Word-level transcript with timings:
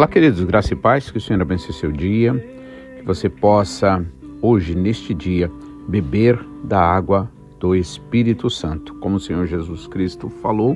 Olá, 0.00 0.08
queridos, 0.08 0.42
graça 0.44 0.72
e 0.72 0.76
paz, 0.76 1.10
que 1.10 1.18
o 1.18 1.20
Senhor 1.20 1.42
abençoe 1.42 1.74
seu 1.74 1.92
dia, 1.92 2.32
que 2.96 3.04
você 3.04 3.28
possa, 3.28 4.02
hoje, 4.40 4.74
neste 4.74 5.12
dia, 5.12 5.52
beber 5.86 6.42
da 6.64 6.80
água 6.80 7.30
do 7.58 7.76
Espírito 7.76 8.48
Santo. 8.48 8.94
Como 8.94 9.16
o 9.16 9.20
Senhor 9.20 9.46
Jesus 9.46 9.86
Cristo 9.86 10.30
falou, 10.30 10.74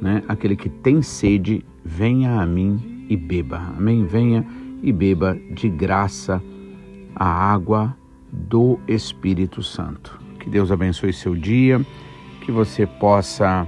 né? 0.00 0.22
Aquele 0.28 0.54
que 0.54 0.68
tem 0.68 1.02
sede, 1.02 1.64
venha 1.84 2.40
a 2.40 2.46
mim 2.46 3.04
e 3.10 3.16
beba. 3.16 3.58
Amém? 3.76 4.06
Venha 4.06 4.46
e 4.80 4.92
beba 4.92 5.36
de 5.50 5.68
graça 5.68 6.40
a 7.16 7.28
água 7.28 7.96
do 8.30 8.78
Espírito 8.86 9.60
Santo. 9.60 10.20
Que 10.38 10.48
Deus 10.48 10.70
abençoe 10.70 11.12
seu 11.12 11.34
dia, 11.34 11.84
que 12.42 12.52
você 12.52 12.86
possa 12.86 13.66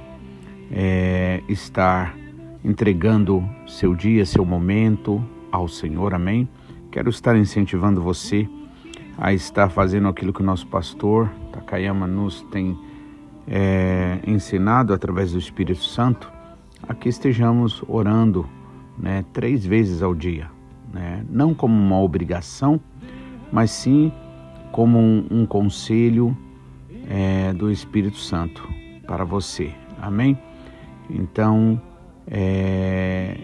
é, 0.71 1.43
estar 1.49 2.17
entregando 2.65 3.49
seu 3.67 3.95
dia, 3.95 4.25
seu 4.27 4.45
momento 4.45 5.25
ao 5.51 5.69
Senhor, 5.69 6.15
amém? 6.15 6.49
Quero 6.91 7.11
estar 7.11 7.37
incentivando 7.37 8.01
você 8.01 8.49
a 9.17 9.33
estar 9.33 9.69
fazendo 9.69 10.09
aquilo 10.09 10.33
que 10.33 10.41
o 10.41 10.45
nosso 10.45 10.67
pastor 10.67 11.29
Takayama 11.53 12.07
nos 12.07 12.43
tem 12.51 12.79
é, 13.47 14.21
ensinado 14.27 14.93
através 14.93 15.33
do 15.33 15.39
Espírito 15.39 15.83
Santo, 15.83 16.31
a 16.83 16.95
que 16.95 17.09
estejamos 17.09 17.83
orando 17.89 18.49
né, 18.97 19.25
três 19.33 19.65
vezes 19.65 20.03
ao 20.03 20.15
dia, 20.15 20.51
né? 20.93 21.25
não 21.29 21.55
como 21.55 21.75
uma 21.75 22.01
obrigação, 22.01 22.81
mas 23.51 23.71
sim 23.71 24.13
como 24.71 24.99
um, 24.99 25.27
um 25.31 25.47
conselho 25.47 26.37
é, 27.09 27.53
do 27.53 27.71
Espírito 27.71 28.19
Santo 28.19 28.69
para 29.07 29.25
você, 29.25 29.73
amém? 30.01 30.39
Então, 31.09 31.81
é, 32.31 33.37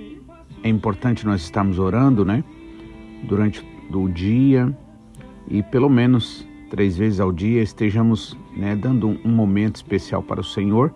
é 0.63 0.69
importante 0.69 1.27
nós 1.27 1.43
estarmos 1.43 1.79
orando, 1.79 2.25
né? 2.25 2.45
Durante 3.25 3.65
o 3.93 4.09
dia 4.09 4.77
e 5.49 5.63
pelo 5.63 5.89
menos 5.89 6.47
três 6.71 6.97
vezes 6.97 7.21
ao 7.21 7.33
dia 7.33 7.63
estejamos 7.63 8.37
né, 8.57 8.75
dando 8.75 9.09
um, 9.09 9.19
um 9.25 9.31
momento 9.31 9.77
especial 9.77 10.23
para 10.23 10.41
o 10.41 10.45
Senhor, 10.45 10.93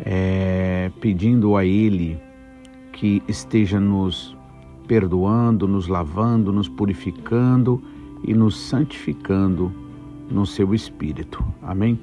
é, 0.00 0.90
pedindo 1.00 1.56
a 1.56 1.64
Ele 1.64 2.18
que 2.92 3.22
esteja 3.28 3.80
nos 3.80 4.36
perdoando, 4.86 5.68
nos 5.68 5.88
lavando, 5.88 6.52
nos 6.52 6.68
purificando 6.68 7.82
e 8.24 8.34
nos 8.34 8.56
santificando 8.56 9.72
no 10.30 10.46
seu 10.46 10.74
Espírito. 10.74 11.44
Amém? 11.62 11.98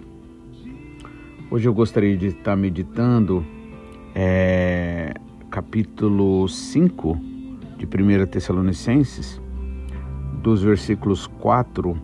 Hoje 1.50 1.68
eu 1.68 1.74
gostaria 1.74 2.16
de 2.16 2.28
estar 2.28 2.56
meditando 2.56 3.44
é, 4.16 5.14
capítulo 5.50 6.48
5 6.48 7.20
de 7.78 7.86
1 7.86 8.26
Tessalonicenses, 8.28 9.42
dos 10.42 10.62
versículos 10.62 11.28
4 11.28 11.98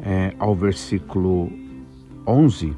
é, 0.00 0.34
ao 0.38 0.54
versículo 0.54 1.50
11, 2.26 2.76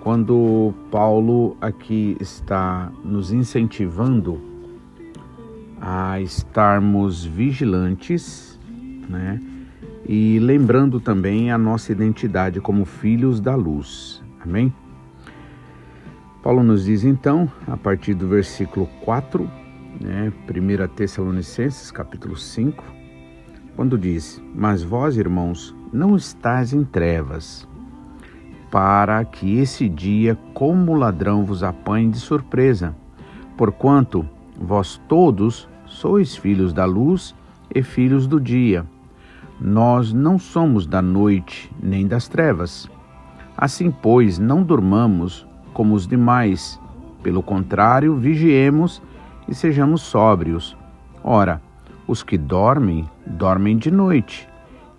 quando 0.00 0.72
Paulo 0.90 1.56
aqui 1.60 2.16
está 2.20 2.90
nos 3.04 3.32
incentivando 3.32 4.40
a 5.80 6.20
estarmos 6.20 7.24
vigilantes, 7.24 8.58
né? 9.08 9.40
E 10.06 10.38
lembrando 10.40 10.98
também 10.98 11.50
a 11.50 11.58
nossa 11.58 11.92
identidade 11.92 12.60
como 12.60 12.84
filhos 12.84 13.40
da 13.40 13.54
luz. 13.54 14.22
Amém? 14.40 14.72
Paulo 16.42 16.62
nos 16.62 16.86
diz 16.86 17.04
então, 17.04 17.50
a 17.66 17.76
partir 17.76 18.14
do 18.14 18.26
versículo 18.26 18.88
4, 19.04 19.48
né, 20.00 20.32
1 20.48 20.88
Tessalonicenses, 20.94 21.90
capítulo 21.90 22.34
5, 22.34 22.82
quando 23.76 23.98
diz: 23.98 24.42
Mas 24.54 24.82
vós, 24.82 25.18
irmãos, 25.18 25.76
não 25.92 26.16
estáis 26.16 26.72
em 26.72 26.82
trevas, 26.82 27.68
para 28.70 29.22
que 29.22 29.58
esse 29.58 29.86
dia, 29.86 30.34
como 30.54 30.94
ladrão, 30.94 31.44
vos 31.44 31.62
apanhe 31.62 32.10
de 32.10 32.18
surpresa, 32.18 32.96
porquanto 33.54 34.26
vós 34.58 34.98
todos 35.06 35.68
sois 35.84 36.34
filhos 36.34 36.72
da 36.72 36.86
luz 36.86 37.34
e 37.74 37.82
filhos 37.82 38.26
do 38.26 38.40
dia. 38.40 38.86
Nós 39.60 40.10
não 40.10 40.38
somos 40.38 40.86
da 40.86 41.02
noite 41.02 41.70
nem 41.82 42.06
das 42.06 42.28
trevas. 42.28 42.88
Assim, 43.54 43.90
pois, 43.90 44.38
não 44.38 44.62
durmamos 44.62 45.46
como 45.72 45.94
os 45.94 46.06
demais. 46.06 46.80
Pelo 47.22 47.42
contrário, 47.42 48.16
vigiemos 48.16 49.02
e 49.48 49.54
sejamos 49.54 50.02
sóbrios. 50.02 50.76
Ora, 51.22 51.60
os 52.06 52.22
que 52.22 52.38
dormem, 52.38 53.08
dormem 53.26 53.76
de 53.76 53.90
noite, 53.90 54.48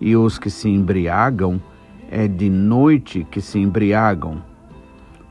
e 0.00 0.16
os 0.16 0.38
que 0.38 0.50
se 0.50 0.68
embriagam, 0.68 1.60
é 2.10 2.28
de 2.28 2.48
noite 2.48 3.26
que 3.30 3.40
se 3.40 3.58
embriagam. 3.58 4.42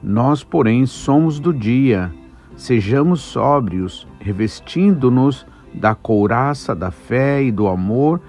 Nós, 0.01 0.43
porém, 0.43 0.85
somos 0.85 1.39
do 1.39 1.53
dia, 1.53 2.11
sejamos 2.55 3.21
sóbrios, 3.21 4.07
revestindo-nos 4.19 5.45
da 5.73 5.95
couraça 5.95 6.75
da 6.75 6.91
fé 6.91 7.41
e 7.43 7.51
do 7.51 7.67
amor 7.67 8.19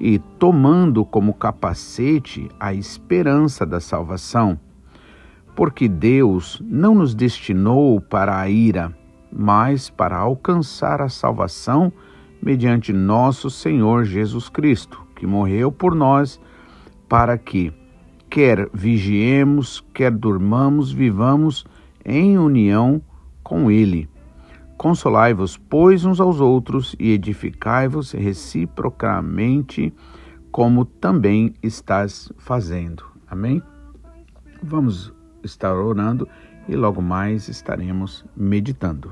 e 0.00 0.18
tomando 0.18 1.04
como 1.04 1.34
capacete 1.34 2.48
a 2.58 2.72
esperança 2.74 3.64
da 3.64 3.80
salvação 3.80 4.58
porque 5.58 5.88
Deus 5.88 6.62
não 6.64 6.94
nos 6.94 7.16
destinou 7.16 8.00
para 8.00 8.38
a 8.38 8.48
ira, 8.48 8.96
mas 9.28 9.90
para 9.90 10.16
alcançar 10.16 11.02
a 11.02 11.08
salvação 11.08 11.92
mediante 12.40 12.92
nosso 12.92 13.50
Senhor 13.50 14.04
Jesus 14.04 14.48
Cristo, 14.48 15.04
que 15.16 15.26
morreu 15.26 15.72
por 15.72 15.96
nós, 15.96 16.40
para 17.08 17.36
que, 17.36 17.72
quer 18.30 18.70
vigiemos, 18.72 19.84
quer 19.92 20.12
durmamos, 20.12 20.92
vivamos 20.92 21.66
em 22.04 22.38
união 22.38 23.02
com 23.42 23.68
Ele. 23.68 24.08
Consolai-vos, 24.76 25.56
pois, 25.56 26.04
uns 26.04 26.20
aos 26.20 26.40
outros 26.40 26.94
e 27.00 27.10
edificai-vos 27.10 28.12
reciprocamente, 28.12 29.92
como 30.52 30.84
também 30.84 31.52
estás 31.60 32.30
fazendo. 32.38 33.04
Amém? 33.28 33.60
Vamos 34.62 35.17
estar 35.42 35.74
orando 35.74 36.28
e 36.68 36.76
logo 36.76 37.00
mais 37.00 37.48
estaremos 37.48 38.24
meditando. 38.36 39.10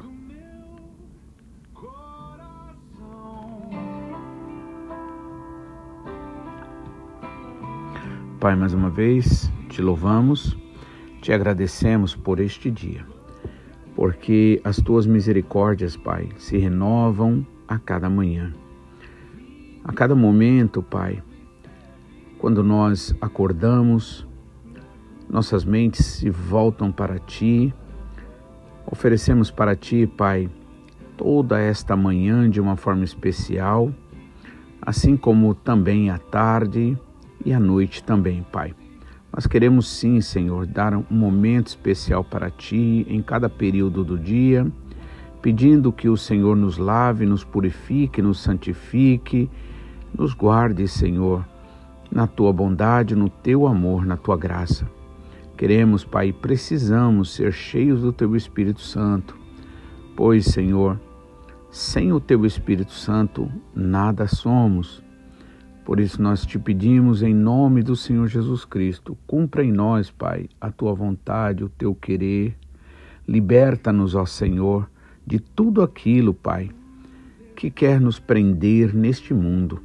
Pai, 8.41 8.54
mais 8.54 8.75
uma 8.75 8.91
vez 8.91 9.50
te 9.70 9.81
louvamos, 9.81 10.56
te 11.22 11.32
agradecemos 11.32 12.15
por 12.15 12.38
este 12.38 12.70
dia, 12.70 13.04
porque 13.94 14.60
as 14.62 14.76
tuas 14.76 15.06
misericórdias, 15.06 15.97
Pai, 15.97 16.28
se 16.36 16.59
renovam 16.59 17.47
a 17.66 17.78
cada 17.78 18.10
manhã. 18.10 18.53
A 19.82 19.92
cada 19.92 20.15
momento, 20.15 20.82
Pai, 20.82 21.22
quando 22.38 22.62
nós 22.62 23.15
acordamos, 23.20 24.25
nossas 25.28 25.64
mentes 25.64 26.04
se 26.04 26.31
voltam 26.31 26.92
para 26.92 27.19
Ti. 27.19 27.75
Oferecemos 28.86 29.50
para 29.50 29.74
Ti, 29.74 30.06
Pai, 30.06 30.48
toda 31.16 31.60
esta 31.60 31.97
manhã 31.97 32.48
de 32.48 32.60
uma 32.60 32.77
forma 32.77 33.04
especial, 33.04 33.92
assim 34.80 35.16
como 35.16 35.54
também 35.54 36.10
à 36.10 36.18
tarde 36.18 36.97
e 37.45 37.53
à 37.53 37.59
noite 37.59 38.03
também, 38.03 38.45
Pai. 38.53 38.74
Nós 39.33 39.47
queremos 39.47 39.89
sim, 39.89 40.21
Senhor, 40.21 40.66
dar 40.66 40.95
um 40.95 41.04
momento 41.10 41.66
especial 41.66 42.24
para 42.24 42.50
Ti 42.50 43.06
em 43.09 43.21
cada 43.21 43.48
período 43.48 44.04
do 44.04 44.18
dia, 44.18 44.66
pedindo 45.42 45.92
que 45.92 46.09
o 46.09 46.16
Senhor 46.16 46.56
nos 46.56 46.78
lave, 46.78 47.27
nos 47.27 47.45
purifique, 47.45 48.22
nos 48.22 48.41
santifique, 48.41 49.50
nos 50.16 50.33
guarde, 50.33 50.89
Senhor, 50.89 51.45
na 52.10 52.27
Tua 52.27 52.53
bondade, 52.53 53.15
no 53.15 53.28
Teu 53.28 53.66
amor, 53.66 54.06
na 54.06 54.16
Tua 54.16 54.36
graça. 54.36 54.96
Queremos, 55.56 56.04
Pai, 56.04 56.34
precisamos 56.34 57.30
ser 57.34 57.50
cheios 57.50 58.03
do 58.03 58.12
Teu 58.12 58.36
Espírito 58.36 58.82
Santo, 58.82 59.34
pois, 60.14 60.44
Senhor, 60.44 61.00
sem 61.70 62.12
o 62.12 62.20
Teu 62.20 62.44
Espírito 62.44 62.92
Santo 62.92 63.50
nada 63.74 64.26
somos. 64.26 65.03
Por 65.82 65.98
isso 65.98 66.20
nós 66.20 66.44
te 66.44 66.58
pedimos 66.58 67.22
em 67.22 67.32
nome 67.32 67.82
do 67.82 67.97
Senhor 67.97 68.26
Jesus 68.26 68.66
Cristo, 68.66 69.16
cumpra 69.26 69.64
em 69.64 69.72
nós, 69.72 70.10
Pai, 70.10 70.47
a 70.60 70.70
tua 70.70 70.92
vontade, 70.92 71.64
o 71.64 71.70
teu 71.70 71.94
querer. 71.94 72.54
Liberta-nos, 73.26 74.14
ó 74.14 74.26
Senhor, 74.26 74.91
de 75.26 75.41
tudo 75.41 75.80
aquilo, 75.80 76.34
Pai, 76.34 76.70
que 77.54 77.70
quer 77.70 77.98
nos 77.98 78.18
prender 78.18 78.94
neste 78.94 79.32
mundo, 79.32 79.82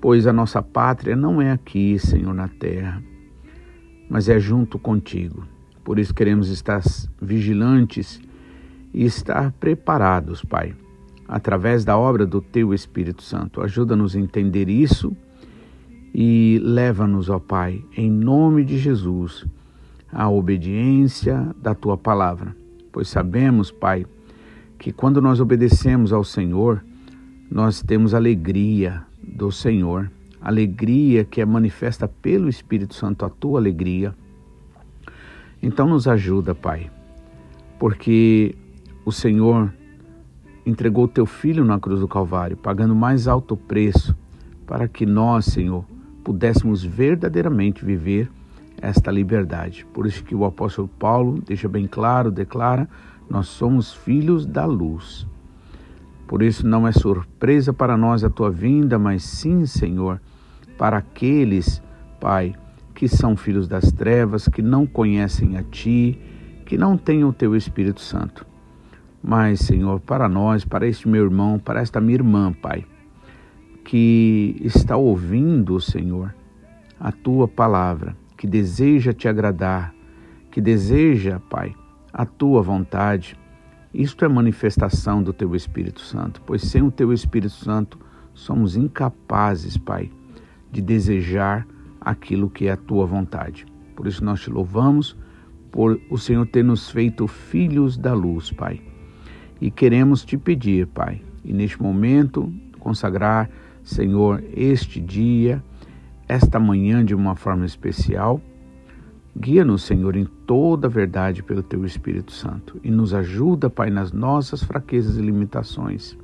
pois 0.00 0.26
a 0.26 0.32
nossa 0.32 0.60
pátria 0.60 1.14
não 1.14 1.40
é 1.40 1.52
aqui, 1.52 1.96
Senhor, 2.00 2.34
na 2.34 2.48
terra 2.48 3.00
mas 4.08 4.28
é 4.28 4.38
junto 4.38 4.78
contigo. 4.78 5.44
Por 5.84 5.98
isso 5.98 6.14
queremos 6.14 6.48
estar 6.48 6.82
vigilantes 7.20 8.20
e 8.92 9.04
estar 9.04 9.52
preparados, 9.52 10.44
Pai, 10.44 10.74
através 11.26 11.84
da 11.84 11.96
obra 11.96 12.26
do 12.26 12.40
Teu 12.40 12.74
Espírito 12.74 13.22
Santo. 13.22 13.60
Ajuda-nos 13.60 14.14
a 14.14 14.20
entender 14.20 14.68
isso 14.68 15.16
e 16.14 16.60
leva-nos, 16.62 17.28
ó 17.28 17.38
Pai, 17.38 17.82
em 17.96 18.10
nome 18.10 18.64
de 18.64 18.78
Jesus, 18.78 19.46
à 20.12 20.28
obediência 20.28 21.54
da 21.60 21.74
Tua 21.74 21.96
palavra. 21.96 22.56
Pois 22.92 23.08
sabemos, 23.08 23.70
Pai, 23.70 24.06
que 24.78 24.92
quando 24.92 25.20
nós 25.20 25.40
obedecemos 25.40 26.12
ao 26.12 26.24
Senhor, 26.24 26.84
nós 27.50 27.82
temos 27.82 28.14
alegria 28.14 29.02
do 29.22 29.50
Senhor, 29.50 30.10
alegria 30.40 31.24
que 31.24 31.40
é 31.40 31.44
manifesta 31.44 32.08
pelo 32.08 32.48
Espírito 32.48 32.94
Santo, 32.94 33.24
a 33.24 33.30
tua 33.30 33.58
alegria. 33.58 34.14
Então 35.62 35.88
nos 35.88 36.06
ajuda, 36.06 36.54
Pai, 36.54 36.90
porque 37.78 38.54
o 39.04 39.12
Senhor 39.12 39.72
entregou 40.64 41.04
o 41.04 41.08
teu 41.08 41.26
filho 41.26 41.64
na 41.64 41.80
cruz 41.80 42.00
do 42.00 42.08
Calvário, 42.08 42.56
pagando 42.56 42.94
mais 42.94 43.26
alto 43.26 43.56
preço, 43.56 44.14
para 44.66 44.86
que 44.86 45.06
nós, 45.06 45.46
Senhor, 45.46 45.84
pudéssemos 46.22 46.84
verdadeiramente 46.84 47.84
viver 47.84 48.30
esta 48.80 49.10
liberdade. 49.10 49.86
Por 49.92 50.06
isso 50.06 50.22
que 50.22 50.34
o 50.34 50.44
apóstolo 50.44 50.86
Paulo 50.86 51.42
deixa 51.44 51.68
bem 51.68 51.86
claro, 51.86 52.30
declara: 52.30 52.88
nós 53.28 53.48
somos 53.48 53.92
filhos 53.92 54.46
da 54.46 54.64
luz. 54.64 55.26
Por 56.28 56.42
isso 56.42 56.68
não 56.68 56.86
é 56.86 56.92
surpresa 56.92 57.72
para 57.72 57.96
nós 57.96 58.22
a 58.22 58.28
tua 58.28 58.50
vinda, 58.50 58.98
mas 58.98 59.22
sim, 59.22 59.64
Senhor, 59.64 60.20
para 60.76 60.98
aqueles, 60.98 61.82
Pai, 62.20 62.54
que 62.94 63.08
são 63.08 63.34
filhos 63.34 63.66
das 63.66 63.90
trevas, 63.90 64.46
que 64.46 64.60
não 64.60 64.86
conhecem 64.86 65.56
a 65.56 65.62
ti, 65.62 66.20
que 66.66 66.76
não 66.76 66.98
têm 66.98 67.24
o 67.24 67.32
teu 67.32 67.56
Espírito 67.56 68.02
Santo. 68.02 68.46
Mas, 69.22 69.60
Senhor, 69.60 70.00
para 70.00 70.28
nós, 70.28 70.66
para 70.66 70.86
este 70.86 71.08
meu 71.08 71.24
irmão, 71.24 71.58
para 71.58 71.80
esta 71.80 71.98
minha 71.98 72.16
irmã, 72.16 72.52
Pai, 72.52 72.84
que 73.82 74.60
está 74.62 74.98
ouvindo, 74.98 75.80
Senhor, 75.80 76.34
a 77.00 77.10
tua 77.10 77.48
palavra, 77.48 78.14
que 78.36 78.46
deseja 78.46 79.14
te 79.14 79.28
agradar, 79.28 79.94
que 80.50 80.60
deseja, 80.60 81.40
Pai, 81.48 81.74
a 82.12 82.26
tua 82.26 82.60
vontade, 82.60 83.34
isto 83.92 84.24
é 84.24 84.28
manifestação 84.28 85.22
do 85.22 85.32
teu 85.32 85.54
Espírito 85.54 86.00
Santo, 86.00 86.42
pois 86.44 86.62
sem 86.62 86.82
o 86.82 86.90
teu 86.90 87.12
Espírito 87.12 87.54
Santo 87.54 87.98
somos 88.34 88.76
incapazes, 88.76 89.76
Pai, 89.76 90.10
de 90.70 90.82
desejar 90.82 91.66
aquilo 92.00 92.50
que 92.50 92.66
é 92.66 92.72
a 92.72 92.76
tua 92.76 93.06
vontade. 93.06 93.66
Por 93.96 94.06
isso 94.06 94.24
nós 94.24 94.40
te 94.40 94.50
louvamos 94.50 95.16
por 95.72 96.00
o 96.10 96.18
Senhor 96.18 96.46
ter 96.46 96.62
nos 96.62 96.90
feito 96.90 97.26
filhos 97.26 97.96
da 97.96 98.14
luz, 98.14 98.52
Pai. 98.52 98.80
E 99.60 99.70
queremos 99.70 100.24
te 100.24 100.36
pedir, 100.36 100.86
Pai, 100.86 101.22
e 101.44 101.52
neste 101.52 101.82
momento 101.82 102.52
consagrar, 102.78 103.50
Senhor, 103.82 104.44
este 104.54 105.00
dia, 105.00 105.62
esta 106.28 106.60
manhã 106.60 107.04
de 107.04 107.14
uma 107.14 107.34
forma 107.34 107.64
especial 107.64 108.40
Guia-nos, 109.40 109.84
Senhor, 109.84 110.16
em 110.16 110.24
toda 110.24 110.88
a 110.88 110.90
verdade 110.90 111.44
pelo 111.44 111.62
Teu 111.62 111.84
Espírito 111.84 112.32
Santo 112.32 112.80
e 112.82 112.90
nos 112.90 113.14
ajuda, 113.14 113.70
Pai, 113.70 113.88
nas 113.88 114.10
nossas 114.10 114.64
fraquezas 114.64 115.16
e 115.16 115.22
limitações, 115.22 116.18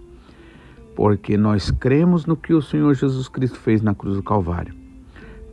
porque 0.97 1.37
nós 1.37 1.71
cremos 1.71 2.27
no 2.27 2.37
que 2.37 2.53
o 2.53 2.61
Senhor 2.61 2.93
Jesus 2.93 3.29
Cristo 3.29 3.57
fez 3.57 3.81
na 3.83 3.95
cruz 3.95 4.17
do 4.17 4.23
Calvário. 4.23 4.75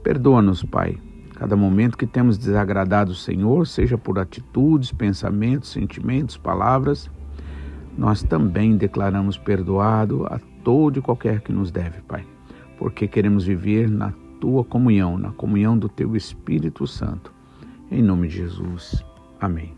Perdoa-nos, 0.01 0.63
Pai, 0.63 0.97
cada 1.35 1.55
momento 1.55 1.99
que 1.99 2.07
temos 2.07 2.35
desagradado 2.35 3.11
o 3.11 3.15
Senhor, 3.15 3.67
seja 3.67 3.95
por 3.95 4.17
atitudes, 4.17 4.91
pensamentos, 4.91 5.69
sentimentos, 5.69 6.37
palavras, 6.37 7.11
nós 7.95 8.23
também 8.23 8.75
declaramos 8.75 9.37
perdoado 9.37 10.25
a 10.25 10.39
todo 10.63 10.97
e 10.97 11.01
qualquer 11.01 11.41
que 11.41 11.53
nos 11.53 11.69
deve, 11.69 12.01
Pai, 12.01 12.25
porque 12.79 13.07
queremos 13.07 13.45
viver 13.45 13.87
na 13.87 14.11
tua 14.39 14.63
comunhão, 14.63 15.15
na 15.15 15.31
comunhão 15.31 15.77
do 15.77 15.87
teu 15.87 16.15
Espírito 16.15 16.87
Santo. 16.87 17.40
Em 17.91 18.01
nome 18.01 18.29
de 18.29 18.37
Jesus. 18.37 19.03
Amém. 19.37 19.73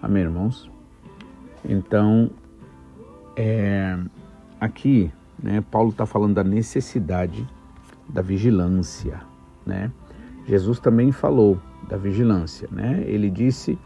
Amém, 0.00 0.22
irmãos? 0.22 0.70
Então, 1.64 2.30
é, 3.34 3.98
aqui, 4.60 5.10
né, 5.42 5.60
Paulo 5.68 5.90
está 5.90 6.06
falando 6.06 6.34
da 6.34 6.44
necessidade 6.44 7.44
da 8.08 8.22
vigilância, 8.22 9.20
né? 9.66 9.90
Jesus 10.46 10.78
também 10.78 11.10
falou 11.10 11.60
da 11.88 11.96
vigilância, 11.96 12.68
né? 12.70 13.02
Ele 13.04 13.28
disse 13.28 13.76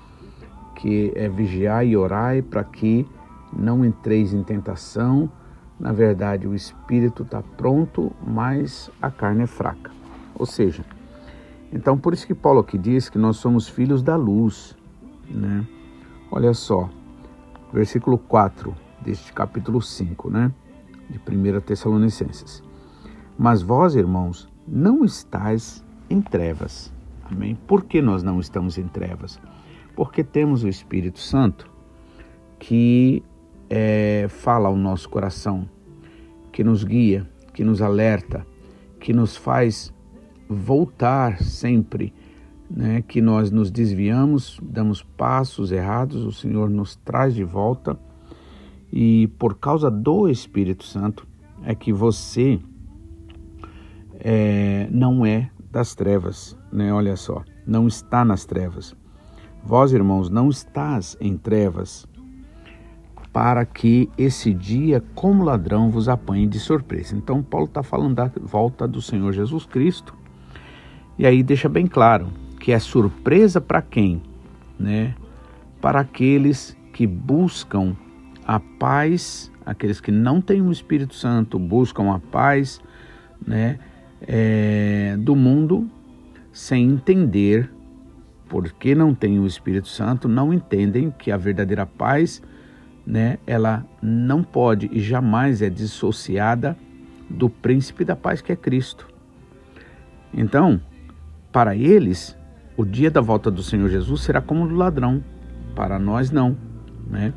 que 0.77 1.11
é 1.15 1.27
vigiar 1.27 1.87
e 1.87 1.97
orar 1.97 2.43
para 2.43 2.63
que 2.63 3.09
não 3.51 3.83
entreis 3.83 4.35
em 4.35 4.43
tentação. 4.43 5.33
Na 5.81 5.91
verdade, 5.91 6.47
o 6.47 6.55
espírito 6.55 7.23
está 7.23 7.43
pronto, 7.57 8.13
mas 8.27 8.91
a 9.01 9.11
carne 9.11 9.45
é 9.45 9.47
fraca. 9.47 9.91
Ou 10.35 10.45
seja, 10.45 10.85
então, 11.75 11.99
por 11.99 12.15
isso 12.15 12.25
que 12.25 12.35
Paulo 12.37 12.61
aqui 12.61 12.79
diz 12.79 13.09
que 13.09 13.19
nós 13.19 13.37
somos 13.37 13.69
filhos 13.69 14.01
da 14.01 14.15
luz, 14.15 14.77
né? 15.29 15.67
Olha 16.31 16.55
só, 16.55 16.89
versículo 17.73 18.17
4 18.17 18.73
deste 19.03 19.33
capítulo 19.33 19.83
5, 19.83 20.31
né? 20.31 20.53
De 21.11 21.19
1 21.19 21.61
Tessalonicenses. 21.63 22.63
Mas 23.37 23.61
vós, 23.61 23.97
irmãos, 23.97 24.49
não 24.69 25.05
estáis 25.05 25.85
em 26.09 26.21
trevas. 26.21 26.93
Amém? 27.25 27.59
Por 27.67 27.85
que 27.85 28.01
nós 28.01 28.23
não 28.23 28.39
estamos 28.39 28.79
em 28.79 28.87
trevas? 28.87 29.41
Porque 29.97 30.23
temos 30.23 30.63
o 30.63 30.69
Espírito 30.69 31.19
Santo 31.19 31.69
que 32.57 33.21
é, 33.69 34.27
fala 34.29 34.69
ao 34.69 34.77
nosso 34.77 35.09
coração, 35.09 35.69
que 36.53 36.63
nos 36.63 36.85
guia, 36.85 37.29
que 37.53 37.65
nos 37.65 37.83
alerta, 37.83 38.47
que 39.01 39.13
nos 39.13 39.37
faz 39.37 39.93
voltar 40.49 41.43
sempre, 41.43 42.13
né, 42.71 43.03
que 43.03 43.21
nós 43.21 43.51
nos 43.51 43.71
desviamos, 43.71 44.59
damos 44.63 45.03
passos 45.03 45.73
errados, 45.73 46.25
o 46.25 46.33
Senhor 46.33 46.69
nos 46.69 46.97
traz 46.97 47.35
de 47.35 47.45
volta 47.45 47.99
e 48.93 49.29
por 49.39 49.57
causa 49.57 49.91
do 49.91 50.29
Espírito 50.29 50.85
Santo 50.85 51.27
é 51.63 51.75
que 51.75 51.93
você 51.93 52.61
é, 54.21 54.89
não 54.91 55.27
é 55.27 55.51
das 55.71 55.95
trevas, 55.95 56.57
né? 56.73 56.93
Olha 56.93 57.17
só, 57.17 57.43
não 57.67 57.89
está 57.89 58.25
nas 58.25 58.45
trevas. 58.45 58.95
Vós, 59.63 59.93
irmãos, 59.93 60.31
não 60.31 60.49
estás 60.49 61.17
em 61.21 61.37
trevas, 61.37 62.07
para 63.33 63.67
que 63.67 64.09
esse 64.17 64.55
dia, 64.55 65.03
como 65.15 65.43
ladrão, 65.43 65.91
vos 65.91 66.09
apanhe 66.09 66.47
de 66.47 66.61
surpresa. 66.61 67.17
Então, 67.17 67.43
Paulo 67.43 67.67
está 67.67 67.83
falando 67.83 68.15
da 68.15 68.31
volta 68.41 68.87
do 68.87 69.03
Senhor 69.03 69.33
Jesus 69.33 69.67
Cristo 69.67 70.15
e 71.19 71.27
aí 71.27 71.43
deixa 71.43 71.69
bem 71.69 71.87
claro 71.87 72.29
que 72.59 72.73
é 72.73 72.79
surpresa 72.79 73.61
para 73.61 73.83
quem? 73.83 74.23
Né? 74.79 75.15
Para 75.81 76.01
aqueles 76.01 76.77
que 76.93 77.07
buscam 77.07 77.95
a 78.47 78.59
paz, 78.59 79.51
aqueles 79.65 80.01
que 80.01 80.11
não 80.11 80.41
têm 80.41 80.63
o 80.63 80.73
Espírito 80.73 81.15
Santo, 81.15 81.59
buscam 81.59 82.13
a 82.13 82.19
paz 82.19 82.81
né, 83.47 83.79
é, 84.21 85.17
do 85.19 85.37
mundo 85.37 85.89
sem 86.53 86.89
entender, 86.89 87.71
porque 88.49 88.95
não 88.95 89.15
têm 89.15 89.39
o 89.39 89.47
Espírito 89.47 89.89
Santo, 89.89 90.29
não 90.29 90.53
entendem 90.53 91.11
que 91.11 91.31
a 91.31 91.37
verdadeira 91.37 91.85
paz, 91.85 92.43
né, 93.07 93.39
ela 93.47 93.85
não 94.01 94.43
pode 94.43 94.89
e 94.93 95.01
jamais 95.01 95.61
é 95.61 95.69
dissociada 95.69 96.77
do 97.29 97.51
príncipe 97.51 98.05
da 98.05 98.15
paz 98.15 98.41
que 98.41 98.53
é 98.53 98.57
Cristo. 98.57 99.09
Então, 100.33 100.81
para 101.55 101.77
eles, 101.77 102.37
o 102.77 102.85
dia 102.85 103.13
da 103.13 103.21
volta 103.21 103.49
do 103.49 103.63
Senhor 103.63 103.89
Jesus 103.89 104.23
será 104.23 104.41
como 104.41 104.67
do 104.67 104.75
ladrão. 104.75 105.23
Para 105.77 106.01
nós, 106.01 106.33
não. 106.33 106.57
Né? 107.09 107.33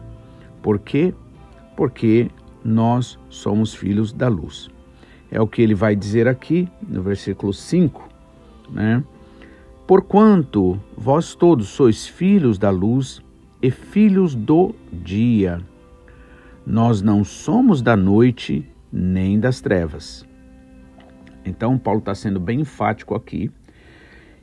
Por 0.59 0.79
quê? 0.79 1.13
Porque 1.75 2.27
nós 2.65 3.19
somos 3.29 3.75
filhos 3.75 4.11
da 4.11 4.27
luz. 4.27 4.71
É 5.29 5.39
o 5.39 5.45
que 5.45 5.61
ele 5.61 5.75
vai 5.75 5.95
dizer 5.95 6.27
aqui 6.27 6.67
no 6.81 7.03
versículo 7.03 7.53
5, 7.53 8.09
né? 8.71 9.03
Porquanto 9.85 10.81
vós 10.97 11.35
todos 11.35 11.67
sois 11.67 12.07
filhos 12.07 12.57
da 12.57 12.71
luz 12.71 13.21
e 13.61 13.69
filhos 13.69 14.33
do 14.33 14.73
dia. 14.91 15.61
Nós 16.65 17.03
não 17.03 17.23
somos 17.23 17.83
da 17.83 17.95
noite 17.95 18.67
nem 18.91 19.39
das 19.39 19.61
trevas. 19.61 20.25
Então, 21.45 21.77
Paulo 21.77 21.99
está 21.99 22.15
sendo 22.15 22.39
bem 22.39 22.61
enfático 22.61 23.13
aqui 23.13 23.51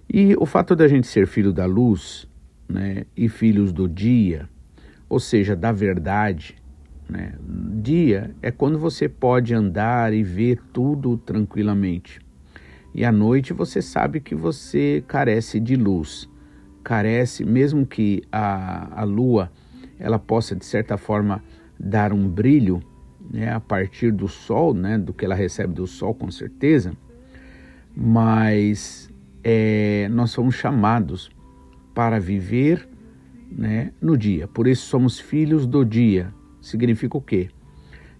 e 0.09 0.35
o 0.39 0.47
fato 0.47 0.77
da 0.77 0.87
gente 0.87 1.07
ser 1.07 1.27
filho 1.27 1.53
da 1.53 1.67
luz 1.67 2.29
né, 2.69 3.05
e 3.17 3.29
filhos 3.29 3.73
do 3.73 3.89
dia, 3.89 4.49
ou 5.09 5.19
seja, 5.19 5.55
da 5.55 5.73
verdade, 5.73 6.57
né, 7.09 7.35
dia 7.83 8.35
é 8.43 8.51
quando 8.51 8.79
você 8.79 9.09
pode 9.09 9.55
andar 9.55 10.13
e 10.13 10.23
ver 10.23 10.61
tudo 10.73 11.17
tranquilamente. 11.17 12.21
E 12.95 13.05
à 13.05 13.11
noite 13.11 13.53
você 13.53 13.83
sabe 13.83 14.21
que 14.21 14.35
você 14.35 15.03
carece 15.07 15.59
de 15.59 15.75
luz, 15.75 16.29
carece, 16.83 17.45
mesmo 17.45 17.85
que 17.85 18.23
a, 18.31 19.01
a 19.01 19.05
lua 19.05 19.51
ela 19.99 20.19
possa 20.19 20.55
de 20.55 20.65
certa 20.65 20.97
forma 20.97 21.43
dar 21.79 22.13
um 22.13 22.29
brilho 22.29 22.81
né, 23.31 23.53
a 23.53 23.59
partir 23.59 24.13
do 24.13 24.29
sol, 24.29 24.75
né, 24.75 24.99
do 24.99 25.13
que 25.13 25.25
ela 25.25 25.35
recebe 25.35 25.73
do 25.73 25.87
sol, 25.87 26.15
com 26.15 26.31
certeza, 26.31 26.93
mas 27.97 29.11
é, 29.45 30.09
nós 30.11 30.31
somos 30.31 30.55
chamados 30.55 31.31
para 31.95 32.19
viver 32.19 32.89
né, 33.53 33.93
no 34.01 34.17
dia. 34.17 34.49
Por 34.49 34.67
isso 34.67 34.87
somos 34.87 35.21
filhos 35.21 35.67
do 35.67 35.85
dia. 35.85 36.33
Significa 36.61 37.19
o 37.19 37.21
quê? 37.21 37.51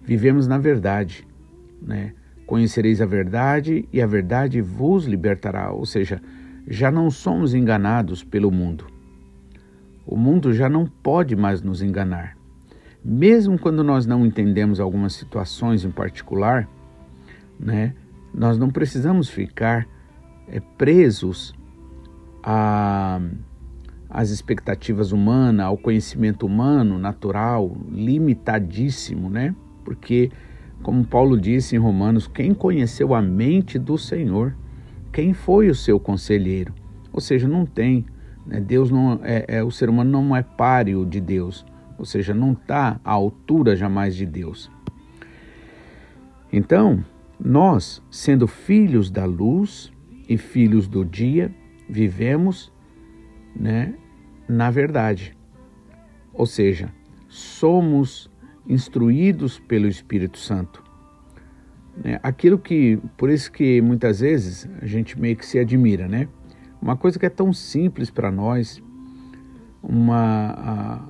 Vivemos 0.03 0.47
na 0.47 0.59
verdade. 0.59 1.27
Né? 1.81 2.13
Conhecereis 2.45 3.01
a 3.01 3.05
verdade 3.07 3.89
e 3.91 3.99
a 3.99 4.05
verdade 4.05 4.61
vos 4.61 5.05
libertará. 5.05 5.71
Ou 5.71 5.85
seja, 5.85 6.21
já 6.67 6.91
não 6.91 7.09
somos 7.09 7.55
enganados 7.55 8.23
pelo 8.23 8.51
mundo. 8.51 8.85
O 10.05 10.15
mundo 10.15 10.53
já 10.53 10.69
não 10.69 10.85
pode 10.85 11.35
mais 11.35 11.63
nos 11.63 11.81
enganar. 11.81 12.37
Mesmo 13.03 13.57
quando 13.57 13.83
nós 13.83 14.05
não 14.05 14.25
entendemos 14.25 14.79
algumas 14.79 15.13
situações 15.13 15.83
em 15.83 15.91
particular, 15.91 16.67
né, 17.59 17.93
nós 18.33 18.57
não 18.57 18.69
precisamos 18.69 19.29
ficar 19.29 19.87
é, 20.47 20.59
presos 20.59 21.53
a 22.43 23.19
às 24.15 24.29
expectativas 24.29 25.11
humanas, 25.11 25.65
ao 25.65 25.77
conhecimento 25.77 26.45
humano, 26.45 26.97
natural, 26.97 27.75
limitadíssimo, 27.91 29.29
né? 29.29 29.53
Porque, 29.83 30.31
como 30.81 31.05
Paulo 31.05 31.37
disse 31.37 31.75
em 31.75 31.79
Romanos, 31.79 32.25
quem 32.25 32.53
conheceu 32.53 33.13
a 33.13 33.21
mente 33.21 33.77
do 33.77 33.97
Senhor? 33.97 34.55
Quem 35.11 35.33
foi 35.33 35.69
o 35.69 35.75
seu 35.75 35.99
conselheiro? 35.99 36.73
Ou 37.11 37.19
seja, 37.19 37.45
não 37.45 37.65
tem. 37.65 38.05
Né? 38.45 38.61
Deus 38.61 38.89
não 38.89 39.19
é, 39.21 39.45
é, 39.49 39.63
o 39.63 39.69
ser 39.69 39.89
humano 39.89 40.11
não 40.11 40.33
é 40.33 40.41
páreo 40.41 41.05
de 41.05 41.19
Deus, 41.19 41.65
ou 41.97 42.05
seja, 42.05 42.33
não 42.33 42.53
está 42.53 42.99
à 43.03 43.11
altura 43.11 43.75
jamais 43.75 44.15
de 44.15 44.25
Deus. 44.25 44.71
Então, 46.53 47.03
nós, 47.37 48.01
sendo 48.09 48.47
filhos 48.47 49.11
da 49.11 49.25
luz 49.25 49.91
e 50.27 50.37
filhos 50.37 50.87
do 50.87 51.05
dia, 51.05 51.53
vivemos 51.89 52.71
né, 53.55 53.93
na 54.47 54.69
verdade. 54.69 55.35
Ou 56.33 56.45
seja, 56.45 56.91
somos 57.27 58.29
instruídos 58.67 59.59
pelo 59.59 59.87
Espírito 59.87 60.37
Santo. 60.37 60.83
Né? 62.03 62.19
Aquilo 62.21 62.57
que, 62.57 62.99
por 63.15 63.29
isso 63.29 63.51
que 63.51 63.81
muitas 63.81 64.19
vezes 64.19 64.67
a 64.81 64.85
gente 64.85 65.19
meio 65.19 65.35
que 65.35 65.45
se 65.45 65.57
admira, 65.57 66.07
né? 66.07 66.27
Uma 66.81 66.97
coisa 66.97 67.17
que 67.17 67.25
é 67.25 67.29
tão 67.29 67.53
simples 67.53 68.11
para 68.11 68.29
nós, 68.29 68.83
uma, 69.81 71.09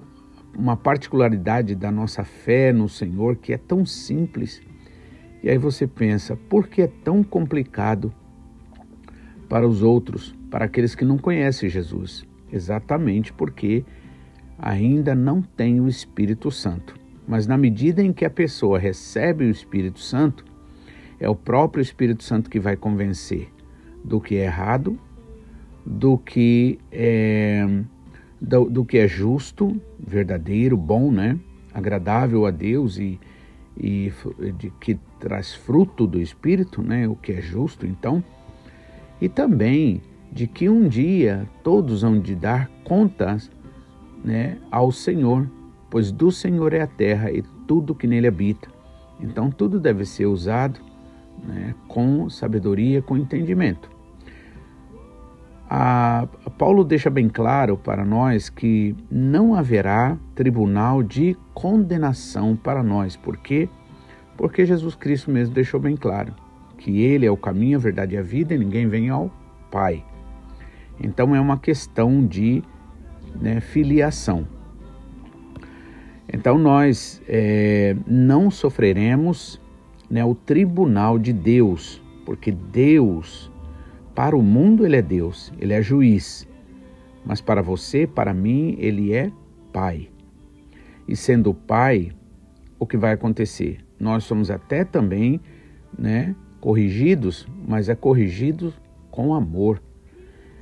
uma 0.55 0.77
particularidade 0.77 1.75
da 1.75 1.91
nossa 1.91 2.24
fé 2.24 2.72
no 2.72 2.88
Senhor 2.88 3.36
que 3.36 3.51
é 3.51 3.57
tão 3.57 3.86
simples. 3.86 4.62
E 5.43 5.50
aí 5.50 5.57
você 5.57 5.88
pensa, 5.88 6.36
por 6.36 6.67
que 6.67 6.84
é 6.84 6.88
tão 6.88 7.24
complicado 7.24 8.13
para 9.55 9.65
os 9.65 9.81
outros, 9.81 10.35
para 10.51 10.65
aqueles 10.65 10.95
que 10.95 11.05
não 11.05 11.17
conhecem 11.17 11.69
Jesus? 11.69 12.25
exatamente 12.51 13.31
porque 13.31 13.85
ainda 14.59 15.15
não 15.15 15.41
tem 15.41 15.79
o 15.79 15.88
Espírito 15.88 16.51
Santo. 16.51 16.93
Mas 17.25 17.47
na 17.47 17.57
medida 17.57 18.03
em 18.03 18.12
que 18.12 18.25
a 18.25 18.29
pessoa 18.29 18.77
recebe 18.77 19.45
o 19.45 19.50
Espírito 19.50 20.00
Santo, 20.00 20.43
é 21.21 21.29
o 21.29 21.35
próprio 21.35 21.81
Espírito 21.81 22.21
Santo 22.21 22.50
que 22.50 22.59
vai 22.59 22.75
convencer 22.75 23.50
do 24.03 24.19
que 24.19 24.35
é 24.35 24.43
errado, 24.43 25.00
do 25.85 26.17
que 26.17 26.77
é, 26.91 27.65
do, 28.39 28.69
do 28.69 28.83
que 28.83 28.97
é 28.97 29.07
justo, 29.07 29.79
verdadeiro, 29.97 30.75
bom, 30.75 31.12
né? 31.12 31.39
agradável 31.74 32.45
a 32.45 32.51
Deus 32.51 32.97
e, 32.97 33.17
e 33.77 34.12
de, 34.57 34.69
que 34.81 35.00
traz 35.19 35.55
fruto 35.55 36.05
do 36.05 36.21
Espírito, 36.21 36.83
né? 36.83 37.07
o 37.07 37.15
que 37.15 37.31
é 37.31 37.41
justo, 37.41 37.85
então, 37.85 38.21
e 39.19 39.29
também 39.29 40.01
de 40.31 40.48
que 40.48 40.67
um 40.67 40.88
dia 40.88 41.48
todos 41.63 42.03
hão 42.03 42.19
de 42.19 42.36
dar 42.36 42.69
contas 42.84 43.50
né, 44.24 44.57
ao 44.69 44.91
Senhor, 44.91 45.50
pois 45.89 46.12
do 46.12 46.31
Senhor 46.31 46.74
é 46.74 46.81
a 46.81 46.88
terra 46.88 47.31
e 47.31 47.41
tudo 47.65 47.95
que 47.95 48.07
nele 48.07 48.27
habita. 48.27 48.67
Então 49.19 49.50
tudo 49.50 49.79
deve 49.79 50.03
ser 50.05 50.25
usado 50.25 50.79
né, 51.48 51.74
com 51.88 52.29
sabedoria, 52.29 53.01
com 53.01 53.15
entendimento. 53.15 53.89
A, 55.69 56.27
Paulo 56.57 56.84
deixa 56.84 57.10
bem 57.10 57.29
claro 57.29 57.77
para 57.77 58.05
nós 58.05 58.50
que 58.50 58.95
não 59.10 59.55
haverá 59.55 60.17
tribunal 60.36 61.01
de 61.01 61.36
condenação 61.53 62.55
para 62.55 62.84
nós. 62.84 63.15
Por 63.15 63.38
quê? 63.38 63.69
Porque 64.38 64.65
Jesus 64.65 64.95
Cristo 64.95 65.31
mesmo 65.31 65.55
deixou 65.55 65.79
bem 65.79 65.95
claro 65.95 66.34
que 66.85 67.01
Ele 67.01 67.25
é 67.25 67.31
o 67.31 67.35
caminho, 67.35 67.79
a 67.79 67.81
verdade 67.81 68.13
e 68.13 68.17
a 68.19 68.21
vida 68.21 68.53
e 68.53 68.59
ninguém 68.59 68.87
vem 68.87 69.09
ao 69.09 69.31
Pai. 69.71 70.05
Então 71.01 71.35
é 71.35 71.41
uma 71.41 71.57
questão 71.57 72.23
de 72.23 72.61
né, 73.41 73.59
filiação. 73.59 74.47
Então 76.31 76.59
nós 76.59 77.23
é, 77.27 77.95
não 78.05 78.51
sofreremos 78.51 79.59
né, 80.07 80.23
o 80.23 80.35
tribunal 80.35 81.17
de 81.17 81.33
Deus, 81.33 81.99
porque 82.23 82.51
Deus, 82.51 83.51
para 84.13 84.37
o 84.37 84.43
mundo 84.43 84.85
ele 84.85 84.97
é 84.97 85.01
Deus, 85.01 85.51
ele 85.59 85.73
é 85.73 85.81
juiz, 85.81 86.47
mas 87.25 87.41
para 87.41 87.63
você, 87.63 88.05
para 88.05 88.31
mim, 88.31 88.75
ele 88.77 89.11
é 89.11 89.31
Pai. 89.73 90.07
E 91.07 91.15
sendo 91.15 91.51
Pai, 91.51 92.11
o 92.77 92.85
que 92.85 92.95
vai 92.95 93.13
acontecer? 93.13 93.79
Nós 93.99 94.23
somos 94.23 94.51
até 94.51 94.83
também 94.83 95.41
né, 95.97 96.35
corrigidos, 96.65 97.48
mas 97.67 97.89
é 97.89 97.93
corrigido 97.93 98.74
com 99.12 99.36
amor. 99.36 99.79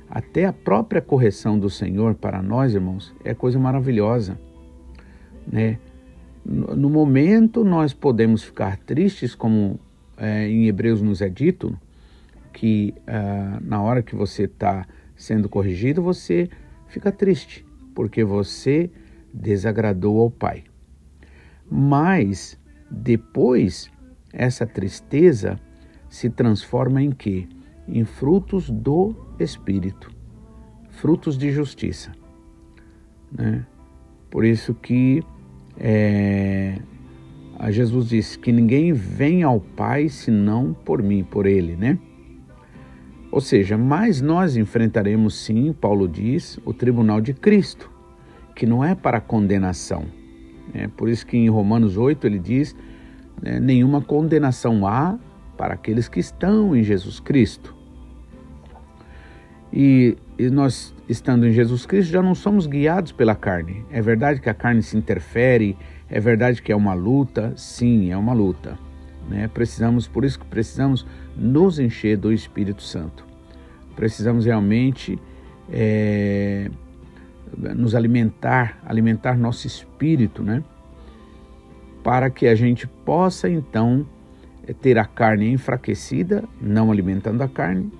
Até 0.06 0.44
a 0.44 0.52
própria 0.52 1.00
correção 1.00 1.58
do 1.58 1.70
Senhor 1.70 2.14
para 2.14 2.42
nós, 2.42 2.74
irmãos, 2.74 3.14
é 3.24 3.32
coisa 3.32 3.58
maravilhosa. 3.58 4.38
Né? 5.50 5.78
No 6.44 6.90
momento 6.90 7.64
nós 7.64 7.94
podemos 7.94 8.44
ficar 8.44 8.76
tristes, 8.76 9.34
como 9.34 9.80
é, 10.18 10.46
em 10.46 10.66
Hebreus 10.66 11.00
nos 11.00 11.22
é 11.22 11.28
dito, 11.30 11.74
que 12.52 12.92
ah, 13.06 13.58
na 13.62 13.80
hora 13.80 14.02
que 14.02 14.14
você 14.14 14.42
está 14.42 14.86
sendo 15.16 15.48
corrigido, 15.48 16.02
você 16.02 16.50
fica 16.86 17.10
triste, 17.10 17.64
porque 17.94 18.22
você 18.22 18.90
desagradou 19.32 20.20
ao 20.20 20.30
Pai. 20.30 20.64
Mas 21.66 22.60
depois 22.90 23.90
essa 24.34 24.66
tristeza 24.66 25.58
se 26.14 26.30
transforma 26.30 27.02
em 27.02 27.10
quê? 27.10 27.48
Em 27.88 28.04
frutos 28.04 28.70
do 28.70 29.16
Espírito, 29.36 30.12
frutos 30.88 31.36
de 31.36 31.50
justiça. 31.50 32.12
Né? 33.32 33.66
Por 34.30 34.44
isso 34.44 34.74
que 34.74 35.24
é, 35.76 36.78
a 37.58 37.68
Jesus 37.72 38.10
disse 38.10 38.38
que 38.38 38.52
ninguém 38.52 38.92
vem 38.92 39.42
ao 39.42 39.58
Pai 39.58 40.08
senão 40.08 40.72
por 40.72 41.02
mim, 41.02 41.24
por 41.24 41.46
Ele, 41.46 41.74
né? 41.74 41.98
Ou 43.32 43.40
seja, 43.40 43.76
mas 43.76 44.20
nós 44.20 44.56
enfrentaremos 44.56 45.34
sim, 45.34 45.72
Paulo 45.72 46.06
diz, 46.06 46.60
o 46.64 46.72
tribunal 46.72 47.20
de 47.20 47.34
Cristo, 47.34 47.90
que 48.54 48.66
não 48.66 48.84
é 48.84 48.94
para 48.94 49.20
condenação. 49.20 50.04
É 50.72 50.86
por 50.86 51.08
isso 51.08 51.26
que 51.26 51.36
em 51.36 51.48
Romanos 51.48 51.96
8 51.96 52.24
ele 52.24 52.38
diz: 52.38 52.76
né, 53.42 53.58
nenhuma 53.58 54.00
condenação 54.00 54.86
há 54.86 55.18
para 55.56 55.74
aqueles 55.74 56.08
que 56.08 56.20
estão 56.20 56.74
em 56.74 56.82
Jesus 56.82 57.20
Cristo. 57.20 57.74
E, 59.72 60.16
e, 60.38 60.48
nós, 60.50 60.94
estando 61.08 61.46
em 61.46 61.52
Jesus 61.52 61.84
Cristo, 61.84 62.12
já 62.12 62.22
não 62.22 62.34
somos 62.34 62.66
guiados 62.66 63.10
pela 63.10 63.34
carne. 63.34 63.84
É 63.90 64.00
verdade 64.00 64.40
que 64.40 64.48
a 64.48 64.54
carne 64.54 64.82
se 64.82 64.96
interfere, 64.96 65.76
é 66.08 66.20
verdade 66.20 66.62
que 66.62 66.70
é 66.70 66.76
uma 66.76 66.94
luta, 66.94 67.52
sim, 67.56 68.12
é 68.12 68.16
uma 68.16 68.32
luta. 68.32 68.78
Né? 69.28 69.48
Precisamos, 69.48 70.06
por 70.06 70.24
isso 70.24 70.38
que 70.38 70.46
precisamos 70.46 71.04
nos 71.36 71.78
encher 71.78 72.16
do 72.16 72.32
Espírito 72.32 72.82
Santo. 72.82 73.24
Precisamos 73.96 74.44
realmente 74.44 75.18
é, 75.72 76.70
nos 77.56 77.94
alimentar, 77.94 78.78
alimentar 78.84 79.36
nosso 79.36 79.66
espírito, 79.66 80.42
né? 80.42 80.62
Para 82.02 82.28
que 82.28 82.46
a 82.46 82.54
gente 82.54 82.86
possa 82.86 83.48
então 83.48 84.06
ter 84.80 84.98
a 84.98 85.04
carne 85.04 85.50
enfraquecida, 85.50 86.44
não 86.60 86.90
alimentando 86.90 87.42
a 87.42 87.48
carne, 87.48 87.92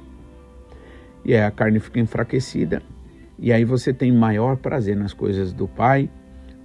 e 1.24 1.34
aí 1.34 1.42
a 1.42 1.50
carne 1.50 1.80
fica 1.80 2.00
enfraquecida, 2.00 2.82
e 3.38 3.52
aí 3.52 3.64
você 3.64 3.92
tem 3.92 4.12
maior 4.12 4.56
prazer 4.56 4.96
nas 4.96 5.12
coisas 5.12 5.52
do 5.52 5.66
Pai, 5.66 6.08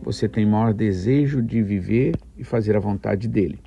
você 0.02 0.30
tem 0.30 0.46
maior 0.46 0.74
desejo 0.74 1.42
de 1.42 1.62
viver 1.62 2.16
e 2.38 2.44
fazer 2.44 2.76
a 2.76 2.80
vontade 2.80 3.28
dele. 3.28 3.60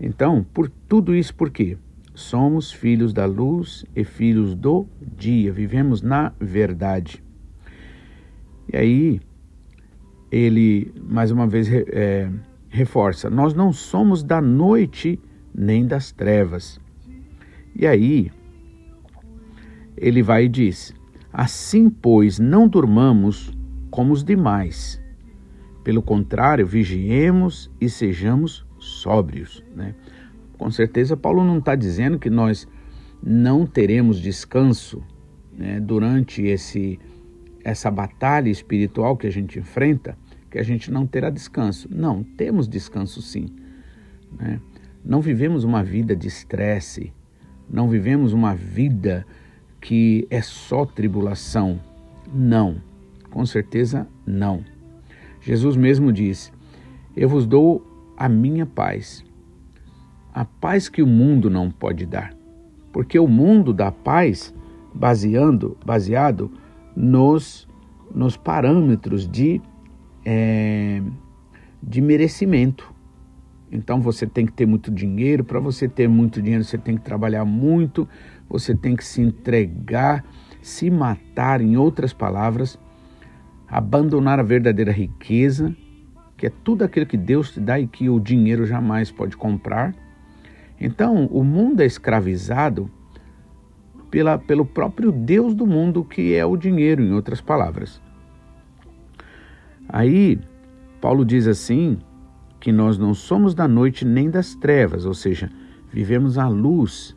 Então, 0.00 0.44
por 0.54 0.68
tudo 0.88 1.14
isso, 1.14 1.34
por 1.34 1.50
quê? 1.50 1.76
Somos 2.14 2.72
filhos 2.72 3.12
da 3.12 3.26
luz 3.26 3.84
e 3.94 4.04
filhos 4.04 4.54
do 4.54 4.86
dia, 5.00 5.52
vivemos 5.52 6.02
na 6.02 6.32
verdade. 6.40 7.22
E 8.72 8.76
aí, 8.76 9.20
ele 10.30 10.92
mais 11.00 11.30
uma 11.30 11.46
vez 11.46 11.68
é, 11.70 12.28
reforça: 12.68 13.28
nós 13.30 13.54
não 13.54 13.72
somos 13.72 14.22
da 14.22 14.40
noite 14.40 15.20
nem 15.54 15.86
das 15.86 16.12
trevas. 16.12 16.80
E 17.74 17.86
aí, 17.86 18.30
ele 19.96 20.22
vai 20.22 20.44
e 20.44 20.48
diz: 20.48 20.94
Assim, 21.32 21.90
pois, 21.90 22.38
não 22.38 22.68
durmamos 22.68 23.52
como 23.90 24.12
os 24.12 24.24
demais. 24.24 25.00
Pelo 25.84 26.02
contrário, 26.02 26.66
vigiemos 26.66 27.70
e 27.80 27.88
sejamos 27.88 28.66
sóbrios. 28.78 29.64
Né? 29.74 29.94
Com 30.56 30.70
certeza, 30.70 31.16
Paulo 31.16 31.44
não 31.44 31.58
está 31.58 31.74
dizendo 31.74 32.18
que 32.18 32.28
nós 32.28 32.66
não 33.22 33.66
teremos 33.66 34.20
descanso 34.20 35.02
né, 35.52 35.80
durante 35.80 36.42
esse, 36.42 36.98
essa 37.64 37.90
batalha 37.90 38.50
espiritual 38.50 39.16
que 39.16 39.26
a 39.26 39.30
gente 39.30 39.58
enfrenta, 39.58 40.16
que 40.50 40.58
a 40.58 40.62
gente 40.62 40.90
não 40.90 41.06
terá 41.06 41.30
descanso. 41.30 41.88
Não, 41.90 42.22
temos 42.22 42.68
descanso 42.68 43.20
sim. 43.20 43.48
Né? 44.38 44.60
Não 45.04 45.20
vivemos 45.20 45.64
uma 45.64 45.82
vida 45.82 46.14
de 46.14 46.28
estresse, 46.28 47.12
não 47.70 47.88
vivemos 47.88 48.32
uma 48.32 48.54
vida 48.54 49.26
que 49.80 50.26
é 50.30 50.42
só 50.42 50.84
tribulação. 50.84 51.80
Não, 52.32 52.80
com 53.30 53.44
certeza 53.46 54.06
não. 54.26 54.64
Jesus 55.40 55.76
mesmo 55.76 56.12
diz: 56.12 56.52
Eu 57.16 57.28
vos 57.28 57.46
dou 57.46 58.12
a 58.16 58.28
minha 58.28 58.66
paz, 58.66 59.24
a 60.34 60.44
paz 60.44 60.88
que 60.88 61.02
o 61.02 61.06
mundo 61.06 61.48
não 61.48 61.70
pode 61.70 62.04
dar, 62.04 62.34
porque 62.92 63.18
o 63.18 63.28
mundo 63.28 63.72
dá 63.72 63.92
paz 63.92 64.54
baseando, 64.92 65.76
baseado 65.84 66.50
nos, 66.96 67.68
nos 68.12 68.36
parâmetros 68.36 69.28
de, 69.28 69.62
é, 70.30 71.00
de 71.82 72.02
merecimento. 72.02 72.92
Então 73.72 73.98
você 73.98 74.26
tem 74.26 74.44
que 74.44 74.52
ter 74.52 74.66
muito 74.66 74.90
dinheiro. 74.90 75.42
Para 75.42 75.58
você 75.58 75.88
ter 75.88 76.06
muito 76.06 76.42
dinheiro, 76.42 76.64
você 76.64 76.76
tem 76.76 76.96
que 76.96 77.02
trabalhar 77.02 77.46
muito, 77.46 78.06
você 78.46 78.74
tem 78.74 78.94
que 78.94 79.04
se 79.04 79.22
entregar, 79.22 80.22
se 80.60 80.90
matar, 80.90 81.62
em 81.62 81.78
outras 81.78 82.12
palavras, 82.12 82.78
abandonar 83.66 84.38
a 84.38 84.42
verdadeira 84.42 84.92
riqueza, 84.92 85.74
que 86.36 86.46
é 86.46 86.52
tudo 86.62 86.84
aquilo 86.84 87.06
que 87.06 87.16
Deus 87.16 87.52
te 87.52 87.60
dá 87.60 87.80
e 87.80 87.86
que 87.86 88.10
o 88.10 88.20
dinheiro 88.20 88.66
jamais 88.66 89.10
pode 89.10 89.34
comprar. 89.34 89.94
Então, 90.78 91.26
o 91.26 91.42
mundo 91.42 91.80
é 91.80 91.86
escravizado 91.86 92.90
pela, 94.10 94.38
pelo 94.38 94.64
próprio 94.64 95.10
Deus 95.10 95.54
do 95.54 95.66
mundo, 95.66 96.04
que 96.04 96.34
é 96.34 96.44
o 96.44 96.56
dinheiro, 96.56 97.02
em 97.02 97.12
outras 97.12 97.40
palavras. 97.40 98.00
Aí, 99.88 100.38
Paulo 101.00 101.24
diz 101.24 101.46
assim: 101.46 101.98
que 102.60 102.72
nós 102.72 102.98
não 102.98 103.14
somos 103.14 103.54
da 103.54 103.68
noite 103.68 104.04
nem 104.04 104.30
das 104.30 104.54
trevas, 104.54 105.06
ou 105.06 105.14
seja, 105.14 105.50
vivemos 105.92 106.38
a 106.38 106.48
luz, 106.48 107.16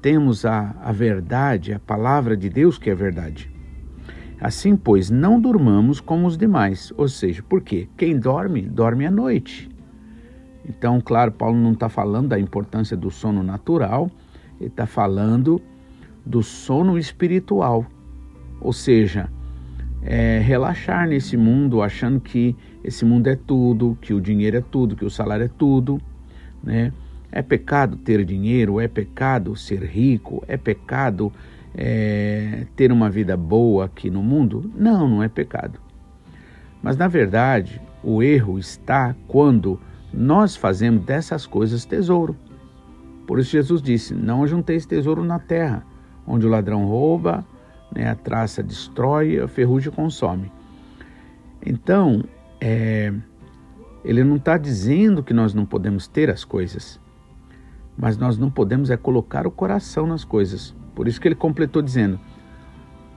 temos 0.00 0.44
a, 0.44 0.74
a 0.82 0.92
verdade, 0.92 1.72
a 1.72 1.78
palavra 1.78 2.36
de 2.36 2.48
Deus 2.48 2.78
que 2.78 2.90
é 2.90 2.94
verdade. 2.94 3.50
Assim, 4.40 4.76
pois, 4.76 5.08
não 5.08 5.40
durmamos 5.40 6.00
como 6.00 6.26
os 6.26 6.36
demais, 6.36 6.92
ou 6.96 7.06
seja, 7.06 7.44
porque 7.48 7.88
quem 7.96 8.18
dorme, 8.18 8.62
dorme 8.62 9.06
à 9.06 9.10
noite. 9.10 9.70
Então, 10.68 11.00
claro, 11.00 11.30
Paulo 11.30 11.56
não 11.56 11.72
está 11.72 11.88
falando 11.88 12.28
da 12.28 12.40
importância 12.40 12.96
do 12.96 13.10
sono 13.10 13.42
natural, 13.42 14.10
ele 14.58 14.68
está 14.68 14.84
falando 14.84 15.60
do 16.26 16.42
sono 16.42 16.98
espiritual, 16.98 17.86
ou 18.60 18.72
seja, 18.72 19.30
é, 20.04 20.38
relaxar 20.40 21.08
nesse 21.08 21.36
mundo 21.36 21.80
achando 21.80 22.20
que 22.20 22.56
esse 22.82 23.04
mundo 23.04 23.28
é 23.28 23.36
tudo, 23.36 23.96
que 24.00 24.12
o 24.12 24.20
dinheiro 24.20 24.56
é 24.56 24.60
tudo, 24.60 24.96
que 24.96 25.04
o 25.04 25.10
salário 25.10 25.44
é 25.44 25.50
tudo, 25.56 26.00
né? 26.62 26.92
É 27.30 27.40
pecado 27.40 27.96
ter 27.96 28.24
dinheiro, 28.24 28.78
é 28.78 28.86
pecado 28.86 29.56
ser 29.56 29.82
rico, 29.84 30.44
é 30.46 30.56
pecado 30.56 31.32
é, 31.74 32.66
ter 32.76 32.92
uma 32.92 33.08
vida 33.08 33.36
boa 33.36 33.86
aqui 33.86 34.10
no 34.10 34.22
mundo? 34.22 34.70
Não, 34.76 35.08
não 35.08 35.22
é 35.22 35.28
pecado. 35.28 35.80
Mas 36.82 36.96
na 36.96 37.08
verdade, 37.08 37.80
o 38.02 38.22
erro 38.22 38.58
está 38.58 39.14
quando 39.26 39.80
nós 40.12 40.56
fazemos 40.56 41.04
dessas 41.04 41.46
coisas 41.46 41.84
tesouro. 41.84 42.36
Por 43.26 43.38
isso 43.38 43.52
Jesus 43.52 43.80
disse: 43.80 44.14
Não 44.14 44.42
ajunteis 44.42 44.84
tesouro 44.84 45.24
na 45.24 45.38
terra, 45.38 45.86
onde 46.26 46.46
o 46.46 46.50
ladrão 46.50 46.84
rouba, 46.84 47.46
né, 47.94 48.08
a 48.08 48.14
traça 48.14 48.62
destrói, 48.62 49.38
a 49.38 49.48
ferrugem 49.48 49.92
consome. 49.92 50.50
Então, 51.64 52.24
é, 52.60 53.12
ele 54.04 54.24
não 54.24 54.36
está 54.36 54.56
dizendo 54.56 55.22
que 55.22 55.32
nós 55.32 55.54
não 55.54 55.64
podemos 55.64 56.08
ter 56.08 56.30
as 56.30 56.44
coisas, 56.44 57.00
mas 57.96 58.16
nós 58.16 58.36
não 58.36 58.50
podemos 58.50 58.90
é 58.90 58.96
colocar 58.96 59.46
o 59.46 59.50
coração 59.50 60.06
nas 60.06 60.24
coisas. 60.24 60.74
Por 60.94 61.06
isso 61.06 61.20
que 61.20 61.28
ele 61.28 61.34
completou 61.34 61.80
dizendo: 61.80 62.18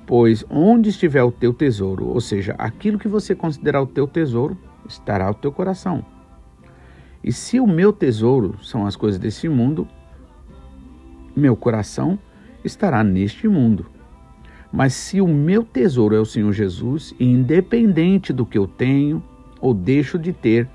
Pois 0.06 0.46
onde 0.50 0.90
estiver 0.90 1.24
o 1.24 1.32
teu 1.32 1.54
tesouro, 1.54 2.08
ou 2.08 2.22
seja, 2.22 2.54
aquilo 2.58 3.00
que 3.00 3.08
você 3.08 3.34
considerar 3.34 3.82
o 3.82 3.88
teu 3.88 4.08
tesouro, 4.08 4.58
estará 4.88 5.30
o 5.30 5.34
teu 5.34 5.52
coração. 5.52 6.06
E 7.24 7.32
se 7.32 7.60
o 7.60 7.66
meu 7.66 7.92
tesouro 7.92 8.64
são 8.64 8.86
as 8.86 8.96
coisas 8.96 9.20
desse 9.20 9.50
mundo, 9.50 9.88
meu 11.36 11.56
coração 11.56 12.20
estará 12.64 13.04
neste 13.04 13.48
mundo. 13.48 13.88
Mas 14.76 14.94
se 14.94 15.22
o 15.22 15.28
meu 15.28 15.64
tesouro 15.64 16.16
é 16.16 16.20
o 16.20 16.26
Senhor 16.26 16.52
Jesus, 16.52 17.16
independente 17.18 18.34
do 18.34 18.46
que 18.46 18.58
eu 18.58 18.68
tenho, 18.68 19.24
ou 19.62 19.74
deixo 19.74 20.20
de 20.20 20.34
ter. 20.34 20.68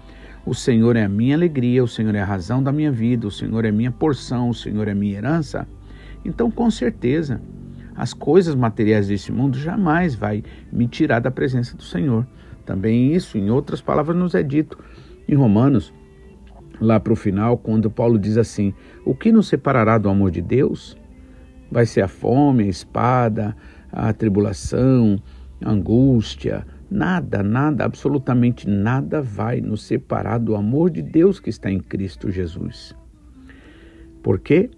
O 0.45 0.55
Senhor 0.55 0.97
é 0.97 1.05
a 1.05 1.09
minha 1.09 1.37
alegria, 1.37 1.85
o 1.85 1.89
Senhor 1.89 2.15
é 2.15 2.21
a 2.21 2.25
razão 2.25 2.63
da 2.63 2.73
minha 2.73 2.91
vida, 2.91 3.27
o 3.27 3.31
Senhor 3.31 3.65
é 3.65 3.71
minha 3.71 3.93
porção, 3.93 4.49
o 4.49 4.55
Senhor 4.55 4.89
é 4.89 4.95
minha 4.95 5.19
herança. 5.19 5.69
Então, 6.25 6.51
com 6.51 6.71
certeza, 6.71 7.41
as 7.95 8.15
coisas 8.15 8.55
materiais 8.55 9.09
desse 9.09 9.31
mundo 9.31 9.59
jamais 9.59 10.15
vai 10.15 10.43
me 10.73 10.89
tirar 10.89 11.21
da 11.21 11.31
presença 11.31 11.77
do 11.77 11.83
Senhor. 11.83 12.27
Também 12.65 13.15
isso, 13.15 13.37
em 13.37 13.51
outras 13.51 13.83
palavras, 13.83 14.17
nos 14.17 14.35
é 14.35 14.43
dito 14.43 14.79
em 15.29 15.35
Romanos, 15.35 15.93
lá 16.81 16.99
para 16.99 17.13
o 17.13 17.17
final, 17.17 17.59
quando 17.59 17.91
Paulo 17.91 18.19
diz 18.19 18.39
assim: 18.39 18.73
O 19.05 19.15
que 19.15 19.31
nos 19.31 19.49
separará 19.49 19.99
do 19.99 20.09
amor 20.09 20.31
de 20.31 20.41
Deus? 20.41 20.97
Vai 21.71 21.87
ser 21.87 22.01
a 22.01 22.09
fome, 22.09 22.65
a 22.65 22.69
espada, 22.69 23.57
a 23.93 24.13
tribulação, 24.13 25.21
a 25.63 25.71
angústia, 25.71 26.65
Nada, 26.91 27.41
nada, 27.41 27.85
absolutamente 27.85 28.69
nada 28.69 29.23
vai 29.23 29.61
nos 29.61 29.85
separar 29.85 30.39
do 30.39 30.57
amor 30.57 30.91
de 30.91 31.01
Deus 31.01 31.39
que 31.39 31.49
está 31.49 31.71
em 31.71 31.79
Cristo 31.79 32.33
Jesus. 32.33 32.97
Porque 34.25 34.69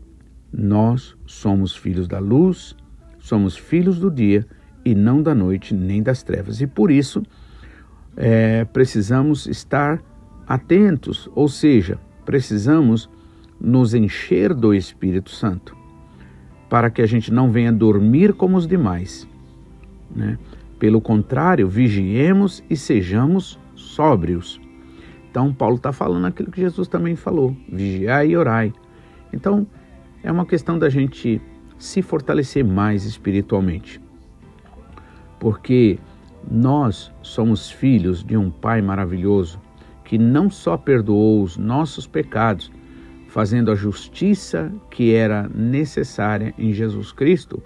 nós 0.52 1.16
somos 1.24 1.74
filhos 1.74 2.06
da 2.06 2.18
luz, 2.18 2.76
somos 3.18 3.56
filhos 3.56 3.98
do 3.98 4.10
dia 4.10 4.46
e 4.84 4.94
não 4.94 5.22
da 5.22 5.34
noite 5.34 5.72
nem 5.72 6.02
das 6.02 6.22
trevas. 6.22 6.60
E 6.60 6.66
por 6.66 6.90
isso 6.90 7.22
é, 8.14 8.66
precisamos 8.66 9.46
estar 9.46 10.02
atentos, 10.46 11.30
ou 11.34 11.48
seja, 11.48 11.98
precisamos 12.26 13.08
nos 13.58 13.94
encher 13.94 14.52
do 14.52 14.74
Espírito 14.74 15.30
Santo, 15.30 15.74
para 16.72 16.88
que 16.88 17.02
a 17.02 17.06
gente 17.06 17.30
não 17.30 17.52
venha 17.52 17.70
dormir 17.70 18.32
como 18.32 18.56
os 18.56 18.66
demais. 18.66 19.28
Né? 20.10 20.38
Pelo 20.78 21.02
contrário, 21.02 21.68
vigiemos 21.68 22.64
e 22.70 22.78
sejamos 22.78 23.60
sóbrios. 23.74 24.58
Então, 25.30 25.52
Paulo 25.52 25.76
está 25.76 25.92
falando 25.92 26.28
aquilo 26.28 26.50
que 26.50 26.62
Jesus 26.62 26.88
também 26.88 27.14
falou: 27.14 27.54
vigiai 27.70 28.28
e 28.28 28.36
orai. 28.38 28.72
Então, 29.34 29.66
é 30.22 30.32
uma 30.32 30.46
questão 30.46 30.78
da 30.78 30.88
gente 30.88 31.42
se 31.76 32.00
fortalecer 32.00 32.64
mais 32.64 33.04
espiritualmente. 33.04 34.00
Porque 35.38 35.98
nós 36.50 37.12
somos 37.20 37.70
filhos 37.70 38.24
de 38.24 38.34
um 38.34 38.50
Pai 38.50 38.80
maravilhoso 38.80 39.60
que 40.06 40.16
não 40.16 40.48
só 40.48 40.78
perdoou 40.78 41.42
os 41.42 41.58
nossos 41.58 42.06
pecados, 42.06 42.72
fazendo 43.32 43.70
a 43.72 43.74
justiça 43.74 44.70
que 44.90 45.14
era 45.14 45.48
necessária 45.54 46.52
em 46.58 46.70
Jesus 46.70 47.12
Cristo, 47.12 47.62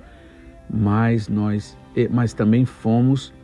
mas 0.72 1.28
nós 1.28 1.76
mas 2.10 2.32
também 2.32 2.64
fomos 2.64 3.34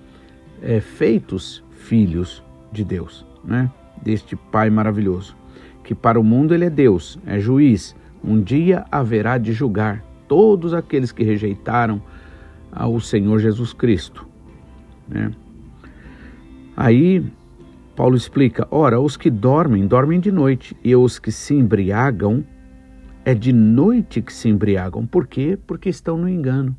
é, 0.62 0.78
feitos 0.78 1.64
filhos 1.70 2.40
de 2.70 2.85
Deus, 2.85 3.26
né? 3.42 3.68
deste 4.00 4.37
Pai 4.37 4.70
maravilhoso, 4.70 5.35
que 5.82 5.96
para 5.96 6.20
o 6.20 6.22
mundo 6.22 6.54
ele 6.54 6.66
é 6.66 6.70
Deus, 6.70 7.18
é 7.26 7.40
juiz, 7.40 7.96
um 8.22 8.40
dia 8.40 8.85
haverá 8.92 9.37
de 9.37 9.52
julgar 9.52 10.04
todos 10.28 10.74
aqueles 10.74 11.11
que 11.11 11.24
rejeitaram 11.24 12.00
ao 12.70 13.00
Senhor 13.00 13.40
Jesus 13.40 13.72
Cristo. 13.72 14.28
Né? 15.08 15.32
Aí 16.76 17.24
Paulo 17.94 18.16
explica: 18.16 18.66
ora, 18.70 19.00
os 19.00 19.16
que 19.16 19.31
dormem, 19.31 19.87
dormem 19.87 20.20
de 20.20 20.33
noite, 20.33 20.76
e 20.83 20.94
os 20.94 21.18
que 21.18 21.31
se 21.31 21.55
embriagam, 21.55 22.44
é 23.24 23.35
de 23.35 23.52
noite 23.52 24.20
que 24.20 24.33
se 24.33 24.48
embriagam. 24.48 25.07
Por 25.07 25.26
quê? 25.26 25.59
Porque 25.66 25.88
estão 25.88 26.16
no 26.16 26.28
engano 26.28 26.76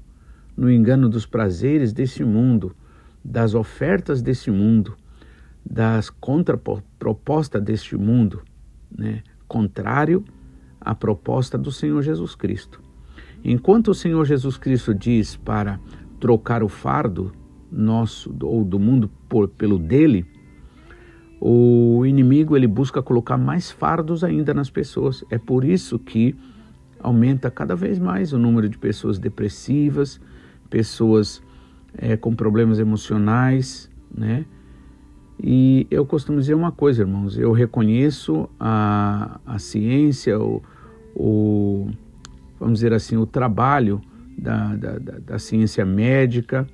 no 0.56 0.72
engano 0.72 1.10
dos 1.10 1.26
prazeres 1.26 1.92
desse 1.92 2.24
mundo, 2.24 2.76
das 3.24 3.56
ofertas 3.56 4.22
desse 4.22 4.52
mundo, 4.52 4.96
das 5.66 6.10
contrapropostas 6.10 7.62
deste 7.62 7.96
mundo, 7.98 8.42
né? 8.96 9.24
contrário 9.48 10.24
à 10.80 10.94
proposta 10.94 11.58
do 11.58 11.72
Senhor 11.72 12.02
Jesus 12.02 12.36
Cristo. 12.36 12.82
Enquanto 13.44 13.90
o 13.90 13.94
Senhor 13.94 14.26
Jesus 14.26 14.58
Cristo 14.58 14.94
diz 14.94 15.36
para 15.36 15.80
trocar 16.20 16.64
o 16.64 16.70
fardo 16.70 17.32
nosso 17.72 18.34
ou 18.42 18.64
do 18.64 18.80
mundo 18.80 19.10
por, 19.28 19.48
pelo 19.48 19.78
dele, 19.78 20.26
o 21.46 22.06
inimigo 22.06 22.56
ele 22.56 22.68
busca 22.68 23.04
colocar 23.04 23.38
mais 23.38 23.70
fardos 23.70 24.24
ainda 24.24 24.54
nas 24.54 24.70
pessoas. 24.70 25.26
É 25.30 25.38
por 25.38 25.66
isso 25.66 26.00
que 26.00 26.34
aumenta 27.02 27.52
cada 27.52 27.76
vez 27.76 28.00
mais 28.00 28.32
o 28.32 28.38
número 28.38 28.70
de 28.70 28.78
pessoas 28.78 29.20
depressivas, 29.20 30.22
pessoas 30.70 31.44
é, 31.98 32.16
com 32.16 32.34
problemas 32.34 32.80
emocionais, 32.80 33.92
né? 34.10 34.46
E 35.38 35.86
eu 35.92 36.06
costumo 36.06 36.40
dizer 36.40 36.54
uma 36.54 36.72
coisa, 36.72 37.02
irmãos, 37.02 37.38
eu 37.38 37.52
reconheço 37.52 38.50
a, 38.58 39.42
a 39.46 39.60
ciência, 39.60 40.40
o, 40.40 40.64
o, 41.14 41.90
vamos 42.58 42.76
dizer 42.76 42.94
assim, 42.94 43.18
o 43.18 43.26
trabalho 43.26 44.00
da, 44.38 44.78
da, 44.78 44.98
da, 44.98 45.20
da 45.20 45.40
ciência 45.40 45.84
médica 45.84 46.66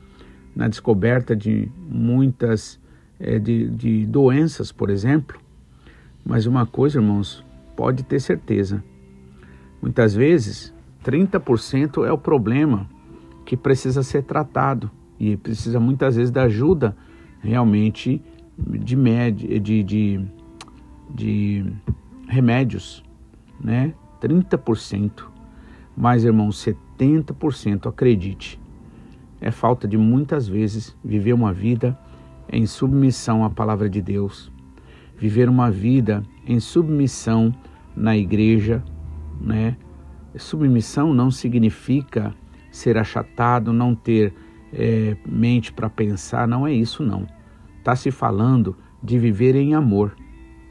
na 0.55 0.67
descoberta 0.67 1.35
de 1.35 1.67
muitas 1.89 2.79
é, 3.19 3.37
de, 3.37 3.69
de 3.69 4.05
doenças, 4.05 4.71
por 4.71 4.89
exemplo. 4.89 5.39
Mas 6.25 6.45
uma 6.45 6.65
coisa, 6.65 6.99
irmãos, 6.99 7.43
pode 7.75 8.03
ter 8.03 8.19
certeza. 8.19 8.83
Muitas 9.81 10.13
vezes, 10.13 10.73
30% 11.03 12.05
é 12.05 12.11
o 12.11 12.17
problema 12.17 12.87
que 13.45 13.57
precisa 13.57 14.03
ser 14.03 14.23
tratado 14.23 14.91
e 15.19 15.35
precisa 15.35 15.79
muitas 15.79 16.15
vezes 16.15 16.31
da 16.31 16.43
ajuda 16.43 16.95
realmente 17.41 18.21
de, 18.57 18.95
med, 18.95 19.59
de, 19.59 19.83
de, 19.83 20.25
de 21.09 21.73
remédios, 22.27 23.03
né? 23.59 23.93
30%. 24.21 25.23
Mas, 25.95 26.23
irmão, 26.23 26.49
70%, 26.49 27.87
acredite, 27.87 28.59
é 29.41 29.51
falta 29.51 29.87
de 29.87 29.97
muitas 29.97 30.47
vezes 30.47 30.95
viver 31.03 31.33
uma 31.33 31.53
vida 31.53 31.97
em 32.51 32.65
submissão 32.65 33.43
à 33.43 33.49
palavra 33.49 33.89
de 33.89 34.01
Deus, 34.01 34.51
viver 35.17 35.49
uma 35.49 35.69
vida 35.69 36.23
em 36.45 36.59
submissão 36.59 37.53
na 37.95 38.15
igreja, 38.17 38.83
né? 39.39 39.77
Submissão 40.37 41.13
não 41.13 41.29
significa 41.31 42.33
ser 42.71 42.97
achatado, 42.97 43.73
não 43.73 43.95
ter 43.95 44.33
é, 44.71 45.17
mente 45.25 45.73
para 45.73 45.89
pensar, 45.89 46.47
não 46.47 46.65
é 46.65 46.73
isso 46.73 47.03
não. 47.03 47.27
Está 47.77 47.95
se 47.95 48.11
falando 48.11 48.75
de 49.01 49.17
viver 49.17 49.55
em 49.55 49.73
amor, 49.73 50.15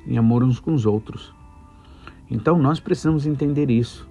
em 0.07 0.17
amor 0.17 0.43
uns 0.45 0.61
com 0.61 0.73
os 0.73 0.87
outros. 0.87 1.35
Então 2.31 2.59
nós 2.59 2.79
precisamos 2.79 3.27
entender 3.27 3.71
isso, 3.71 4.09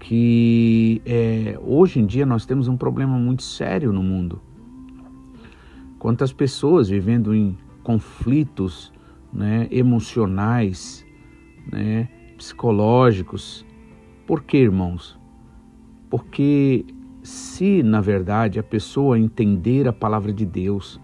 que 0.00 1.00
é, 1.06 1.58
hoje 1.62 2.00
em 2.00 2.06
dia 2.06 2.26
nós 2.26 2.44
temos 2.44 2.68
um 2.68 2.76
problema 2.76 3.18
muito 3.18 3.42
sério 3.42 3.92
no 3.92 4.02
mundo. 4.02 4.40
Quantas 5.98 6.32
pessoas 6.32 6.88
vivendo 6.88 7.34
em 7.34 7.56
conflitos 7.82 8.92
né, 9.32 9.68
emocionais, 9.70 11.06
né, 11.70 12.08
psicológicos. 12.36 13.64
Por 14.26 14.42
que, 14.42 14.58
irmãos? 14.58 15.18
Porque 16.08 16.84
se 17.22 17.82
na 17.82 18.00
verdade 18.00 18.58
a 18.58 18.62
pessoa 18.62 19.18
entender 19.18 19.88
a 19.88 19.92
palavra 19.92 20.32
de 20.32 20.44
Deus, 20.44 21.00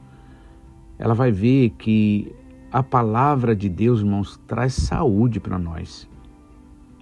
ela 0.99 1.15
vai 1.15 1.33
ver 1.33 1.71
que 1.71 2.35
a 2.71 2.83
palavra 2.83 3.55
de 3.55 3.69
Deus, 3.69 4.01
irmãos, 4.01 4.41
traz 4.47 4.75
saúde 4.75 5.39
para 5.41 5.59
nós, 5.59 6.09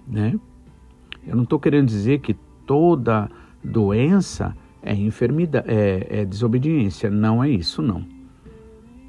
né? 0.07 0.37
Eu 1.25 1.35
não 1.35 1.43
estou 1.43 1.59
querendo 1.59 1.87
dizer 1.87 2.19
que 2.19 2.33
toda 2.65 3.29
doença 3.63 4.55
é 4.83 4.93
enfermidade, 4.93 5.69
é, 5.69 6.07
é, 6.21 6.25
desobediência. 6.25 7.09
Não 7.09 7.43
é 7.43 7.49
isso, 7.49 7.81
não. 7.81 8.05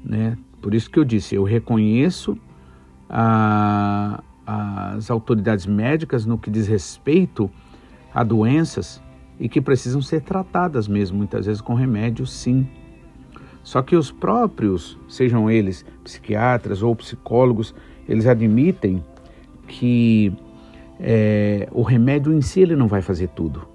Né? 0.03 0.37
Por 0.61 0.73
isso 0.73 0.89
que 0.89 0.99
eu 0.99 1.03
disse, 1.03 1.35
eu 1.35 1.43
reconheço 1.43 2.37
a, 3.09 4.23
as 4.45 5.09
autoridades 5.09 5.65
médicas 5.65 6.25
no 6.25 6.37
que 6.37 6.49
diz 6.49 6.67
respeito 6.67 7.49
a 8.13 8.23
doenças 8.23 9.01
e 9.39 9.49
que 9.49 9.59
precisam 9.59 10.01
ser 10.01 10.21
tratadas 10.21 10.87
mesmo, 10.87 11.17
muitas 11.17 11.45
vezes 11.45 11.61
com 11.61 11.73
remédio, 11.73 12.25
sim. 12.25 12.67
Só 13.63 13.81
que 13.81 13.95
os 13.95 14.11
próprios, 14.11 14.99
sejam 15.07 15.49
eles 15.49 15.85
psiquiatras 16.03 16.83
ou 16.83 16.95
psicólogos, 16.95 17.73
eles 18.07 18.27
admitem 18.27 19.03
que 19.67 20.33
é, 20.99 21.67
o 21.71 21.81
remédio 21.81 22.33
em 22.33 22.41
si 22.41 22.61
ele 22.61 22.75
não 22.75 22.87
vai 22.87 23.01
fazer 23.01 23.29
tudo. 23.29 23.67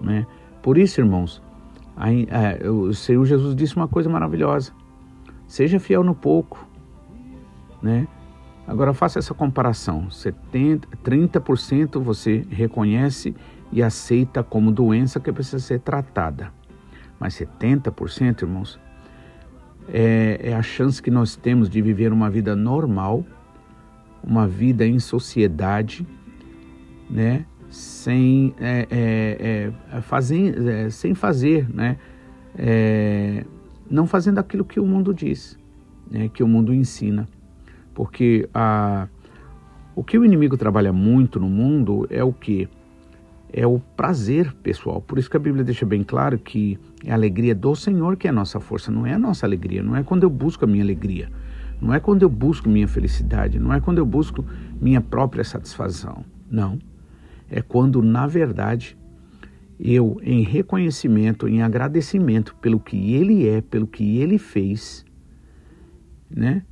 Né? 0.00 0.26
Por 0.68 0.76
isso, 0.76 1.00
irmãos, 1.00 1.40
a, 1.96 2.08
a, 2.08 2.70
o 2.70 2.92
Senhor 2.92 3.24
Jesus 3.24 3.56
disse 3.56 3.74
uma 3.74 3.88
coisa 3.88 4.06
maravilhosa: 4.10 4.70
seja 5.46 5.80
fiel 5.80 6.04
no 6.04 6.14
pouco. 6.14 6.68
Né? 7.80 8.06
Agora 8.66 8.92
faça 8.92 9.18
essa 9.18 9.32
comparação: 9.32 10.10
70, 10.10 10.86
30% 11.02 11.98
você 11.98 12.44
reconhece 12.50 13.34
e 13.72 13.82
aceita 13.82 14.42
como 14.42 14.70
doença 14.70 15.18
que 15.18 15.32
precisa 15.32 15.58
ser 15.58 15.80
tratada. 15.80 16.52
Mas 17.18 17.32
70%, 17.32 18.42
irmãos, 18.42 18.78
é, 19.88 20.38
é 20.50 20.52
a 20.52 20.60
chance 20.60 21.02
que 21.02 21.10
nós 21.10 21.34
temos 21.34 21.70
de 21.70 21.80
viver 21.80 22.12
uma 22.12 22.28
vida 22.28 22.54
normal, 22.54 23.24
uma 24.22 24.46
vida 24.46 24.86
em 24.86 24.98
sociedade, 24.98 26.06
né? 27.08 27.46
Sem 27.70 28.54
é, 28.60 28.86
é, 28.90 29.72
é, 29.92 30.00
fazer, 30.00 30.66
é, 30.66 30.90
sem 30.90 31.14
fazer, 31.14 31.68
né? 31.68 31.96
É, 32.56 33.44
não 33.90 34.06
fazendo 34.06 34.38
aquilo 34.38 34.64
que 34.64 34.80
o 34.80 34.86
mundo 34.86 35.14
diz, 35.14 35.58
né? 36.10 36.28
que 36.28 36.42
o 36.42 36.48
mundo 36.48 36.74
ensina, 36.74 37.28
porque 37.94 38.48
a, 38.52 39.08
o 39.94 40.02
que 40.04 40.18
o 40.18 40.24
inimigo 40.24 40.56
trabalha 40.56 40.92
muito 40.92 41.40
no 41.40 41.48
mundo 41.48 42.06
é 42.10 42.22
o 42.22 42.32
que 42.32 42.68
é 43.50 43.66
o 43.66 43.78
prazer 43.96 44.52
pessoal. 44.62 45.00
Por 45.00 45.18
isso 45.18 45.30
que 45.30 45.36
a 45.36 45.40
Bíblia 45.40 45.64
deixa 45.64 45.86
bem 45.86 46.02
claro 46.02 46.38
que 46.38 46.78
é 47.04 47.12
a 47.12 47.14
alegria 47.14 47.54
do 47.54 47.74
Senhor 47.74 48.16
que 48.16 48.26
é 48.26 48.30
a 48.30 48.32
nossa 48.32 48.60
força, 48.60 48.90
não 48.90 49.06
é 49.06 49.14
a 49.14 49.18
nossa 49.18 49.46
alegria, 49.46 49.82
não 49.82 49.96
é 49.96 50.02
quando 50.02 50.24
eu 50.24 50.30
busco 50.30 50.64
a 50.64 50.68
minha 50.68 50.82
alegria, 50.82 51.30
não 51.80 51.94
é 51.94 52.00
quando 52.00 52.22
eu 52.22 52.28
busco 52.28 52.68
minha 52.68 52.88
felicidade, 52.88 53.58
não 53.58 53.72
é 53.72 53.80
quando 53.80 53.98
eu 53.98 54.06
busco 54.06 54.44
minha 54.80 55.00
própria 55.00 55.44
satisfação. 55.44 56.24
Não. 56.50 56.78
É 57.50 57.62
quando, 57.62 58.02
na 58.02 58.26
verdade, 58.26 58.96
eu, 59.78 60.18
em 60.22 60.42
reconhecimento, 60.42 61.48
em 61.48 61.62
agradecimento 61.62 62.54
pelo 62.56 62.80
que 62.80 63.14
Ele 63.14 63.48
é, 63.48 63.60
pelo 63.60 63.86
que 63.86 64.18
Ele 64.18 64.38
fez, 64.38 65.04
né? 66.28 66.64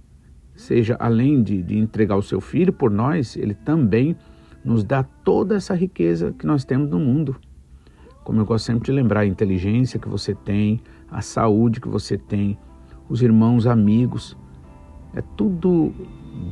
Seja 0.54 0.96
além 0.98 1.42
de, 1.42 1.62
de 1.62 1.78
entregar 1.78 2.16
o 2.16 2.22
seu 2.22 2.40
filho 2.40 2.72
por 2.72 2.90
nós, 2.90 3.36
Ele 3.36 3.54
também 3.54 4.16
nos 4.64 4.82
dá 4.82 5.02
toda 5.02 5.54
essa 5.54 5.74
riqueza 5.74 6.34
que 6.36 6.46
nós 6.46 6.64
temos 6.64 6.90
no 6.90 6.98
mundo. 6.98 7.36
Como 8.24 8.40
eu 8.40 8.44
gosto 8.44 8.66
sempre 8.66 8.86
de 8.86 8.92
lembrar, 8.92 9.20
a 9.20 9.26
inteligência 9.26 10.00
que 10.00 10.08
você 10.08 10.34
tem, 10.34 10.80
a 11.08 11.20
saúde 11.20 11.80
que 11.80 11.88
você 11.88 12.18
tem, 12.18 12.58
os 13.08 13.22
irmãos, 13.22 13.66
amigos, 13.68 14.36
é 15.14 15.22
tudo 15.36 15.94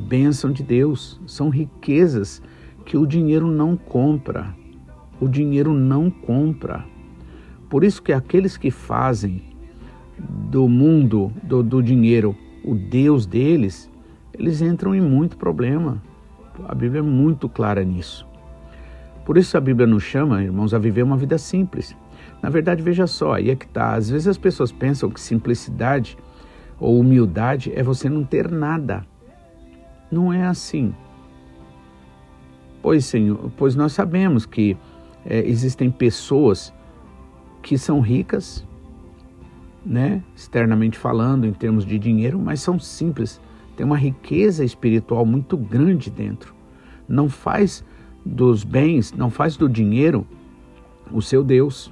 bênção 0.07 0.51
de 0.51 0.63
Deus, 0.63 1.19
são 1.27 1.49
riquezas 1.49 2.41
que 2.85 2.95
o 2.95 3.05
dinheiro 3.05 3.47
não 3.47 3.75
compra. 3.75 4.55
O 5.19 5.27
dinheiro 5.27 5.73
não 5.73 6.09
compra. 6.09 6.85
Por 7.69 7.83
isso 7.83 8.01
que 8.01 8.13
aqueles 8.13 8.55
que 8.55 8.69
fazem 8.69 9.41
do 10.17 10.69
mundo, 10.69 11.31
do, 11.43 11.63
do 11.63 11.81
dinheiro, 11.81 12.35
o 12.63 12.75
Deus 12.75 13.25
deles, 13.25 13.89
eles 14.33 14.61
entram 14.61 14.93
em 14.93 15.01
muito 15.01 15.35
problema. 15.35 16.01
A 16.67 16.75
Bíblia 16.75 16.99
é 16.99 17.03
muito 17.03 17.49
clara 17.49 17.83
nisso. 17.83 18.25
Por 19.25 19.37
isso 19.37 19.57
a 19.57 19.61
Bíblia 19.61 19.87
nos 19.87 20.03
chama, 20.03 20.43
irmãos, 20.43 20.73
a 20.73 20.77
viver 20.77 21.03
uma 21.03 21.17
vida 21.17 21.37
simples. 21.37 21.95
Na 22.41 22.49
verdade, 22.49 22.83
veja 22.83 23.07
só, 23.07 23.33
aí 23.33 23.49
é 23.49 23.55
que 23.55 23.65
está. 23.65 23.95
Às 23.95 24.09
vezes 24.09 24.27
as 24.27 24.37
pessoas 24.37 24.71
pensam 24.71 25.09
que 25.09 25.19
simplicidade 25.19 26.17
ou 26.79 26.99
humildade 26.99 27.71
é 27.75 27.81
você 27.81 28.07
não 28.07 28.23
ter 28.23 28.51
nada. 28.51 29.05
Não 30.11 30.31
é 30.31 30.45
assim. 30.45 30.93
Pois, 32.85 33.03
Senhor, 33.05 33.51
pois 33.57 33.75
nós 33.75 33.93
sabemos 33.93 34.45
que 34.45 34.77
é, 35.25 35.39
existem 35.39 35.89
pessoas 35.89 36.71
que 37.63 37.79
são 37.79 37.99
ricas, 37.99 38.63
né, 39.83 40.21
externamente 40.35 40.95
falando, 40.95 41.47
em 41.47 41.51
termos 41.51 41.83
de 41.83 41.97
dinheiro, 41.97 42.37
mas 42.37 42.61
são 42.61 42.77
simples, 42.77 43.41
tem 43.75 43.83
uma 43.83 43.97
riqueza 43.97 44.63
espiritual 44.63 45.25
muito 45.25 45.57
grande 45.57 46.11
dentro. 46.11 46.53
Não 47.09 47.27
faz 47.27 47.83
dos 48.23 48.63
bens, 48.63 49.11
não 49.13 49.31
faz 49.31 49.57
do 49.57 49.67
dinheiro 49.67 50.23
o 51.11 51.23
seu 51.23 51.43
Deus. 51.43 51.91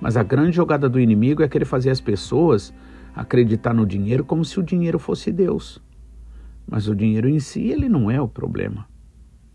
Mas 0.00 0.16
a 0.16 0.24
grande 0.24 0.56
jogada 0.56 0.88
do 0.88 0.98
inimigo 0.98 1.40
é 1.40 1.48
querer 1.48 1.66
fazer 1.66 1.90
as 1.90 2.00
pessoas 2.00 2.74
acreditar 3.14 3.72
no 3.72 3.86
dinheiro 3.86 4.24
como 4.24 4.44
se 4.44 4.58
o 4.58 4.62
dinheiro 4.64 4.98
fosse 4.98 5.30
Deus. 5.30 5.80
Mas 6.66 6.88
o 6.88 6.96
dinheiro 6.96 7.28
em 7.28 7.38
si, 7.38 7.68
ele 7.68 7.88
não 7.88 8.10
é 8.10 8.20
o 8.20 8.26
problema. 8.26 8.88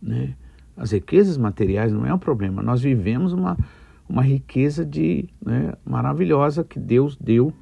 Né? 0.02 0.34
As 0.78 0.92
riquezas 0.92 1.38
materiais 1.38 1.94
não 1.94 2.06
é 2.06 2.14
o 2.14 2.20
problema. 2.20 2.62
Nós 2.62 2.82
vivemos 2.82 3.34
uma, 3.34 3.58
uma 4.08 4.22
riqueza 4.22 4.86
de 4.86 5.30
né, 5.44 5.74
maravilhosa 5.86 6.64
que 6.64 6.80
Deus 6.80 7.16
deu 7.16 7.54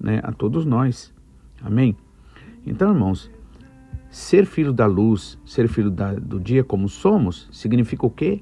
né, 0.00 0.20
a 0.22 0.32
todos 0.32 0.64
nós. 0.64 1.12
Amém? 1.62 1.96
Então, 2.66 2.92
irmãos, 2.92 3.30
ser 4.10 4.46
filho 4.46 4.72
da 4.72 4.86
luz, 4.86 5.38
ser 5.44 5.68
filho 5.68 5.90
da, 5.90 6.14
do 6.14 6.40
dia 6.40 6.64
como 6.64 6.88
somos, 6.88 7.48
significa 7.52 8.06
o 8.06 8.10
quê? 8.10 8.40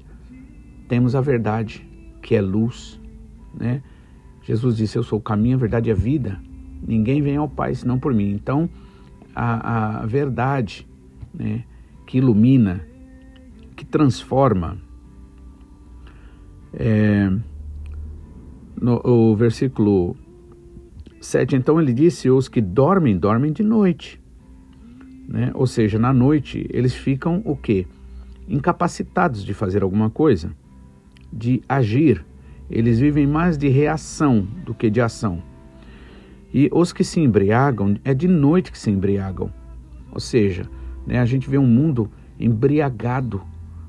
Temos 0.87 1.15
a 1.15 1.21
verdade, 1.21 1.85
que 2.21 2.35
é 2.35 2.41
luz. 2.41 2.99
Né? 3.53 3.83
Jesus 4.41 4.77
disse: 4.77 4.97
Eu 4.97 5.03
sou 5.03 5.19
o 5.19 5.21
caminho, 5.21 5.55
a 5.55 5.59
verdade 5.59 5.89
e 5.89 5.91
a 5.91 5.95
vida. 5.95 6.39
Ninguém 6.85 7.21
vem 7.21 7.37
ao 7.37 7.49
Pai 7.49 7.73
senão 7.75 7.97
por 7.99 8.13
mim. 8.13 8.31
Então, 8.31 8.69
a, 9.35 10.01
a 10.01 10.05
verdade 10.05 10.87
né, 11.33 11.63
que 12.05 12.17
ilumina, 12.17 12.85
que 13.83 13.85
transforma. 13.85 14.77
É, 16.73 17.29
no, 18.81 19.01
o 19.03 19.35
versículo 19.35 20.15
7, 21.19 21.55
então 21.55 21.79
ele 21.79 21.93
disse: 21.93 22.29
Os 22.29 22.47
que 22.47 22.61
dormem, 22.61 23.17
dormem 23.17 23.51
de 23.51 23.63
noite. 23.63 24.21
Né? 25.27 25.51
Ou 25.53 25.67
seja, 25.67 25.99
na 25.99 26.13
noite 26.13 26.65
eles 26.69 26.93
ficam 26.93 27.41
o 27.45 27.55
quê? 27.55 27.85
Incapacitados 28.47 29.43
de 29.43 29.53
fazer 29.53 29.83
alguma 29.83 30.09
coisa, 30.09 30.51
de 31.31 31.61
agir. 31.67 32.25
Eles 32.69 32.99
vivem 32.99 33.27
mais 33.27 33.57
de 33.57 33.67
reação 33.67 34.47
do 34.65 34.73
que 34.73 34.89
de 34.89 35.01
ação. 35.01 35.43
E 36.53 36.69
os 36.71 36.93
que 36.93 37.03
se 37.03 37.19
embriagam, 37.19 37.95
é 38.03 38.13
de 38.13 38.27
noite 38.27 38.71
que 38.71 38.77
se 38.77 38.89
embriagam. 38.89 39.51
Ou 40.11 40.19
seja, 40.19 40.63
né, 41.05 41.19
a 41.19 41.25
gente 41.25 41.49
vê 41.49 41.57
um 41.57 41.67
mundo 41.67 42.09
embriagado 42.39 43.41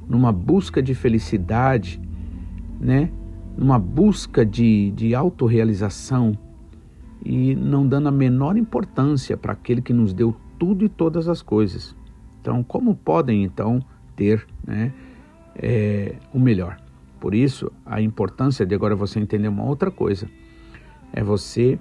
numa 0.08 0.32
busca 0.32 0.82
de 0.82 0.94
felicidade, 0.94 2.00
né, 2.80 3.10
numa 3.56 3.78
busca 3.78 4.44
de, 4.44 4.90
de 4.92 5.14
autorrealização 5.14 6.36
e 7.24 7.54
não 7.54 7.86
dando 7.86 8.08
a 8.08 8.12
menor 8.12 8.56
importância 8.56 9.36
para 9.36 9.52
aquele 9.52 9.80
que 9.80 9.92
nos 9.92 10.12
deu 10.12 10.36
tudo 10.58 10.84
e 10.84 10.88
todas 10.88 11.28
as 11.28 11.40
coisas. 11.40 11.96
Então, 12.40 12.62
como 12.62 12.94
podem 12.94 13.42
então 13.42 13.80
ter 14.14 14.46
né, 14.66 14.92
é, 15.56 16.16
o 16.32 16.38
melhor? 16.38 16.76
Por 17.18 17.34
isso, 17.34 17.72
a 17.86 18.02
importância 18.02 18.66
de 18.66 18.74
agora 18.74 18.94
você 18.94 19.18
entender 19.18 19.48
uma 19.48 19.64
outra 19.64 19.90
coisa 19.90 20.28
é 21.12 21.22
você 21.22 21.78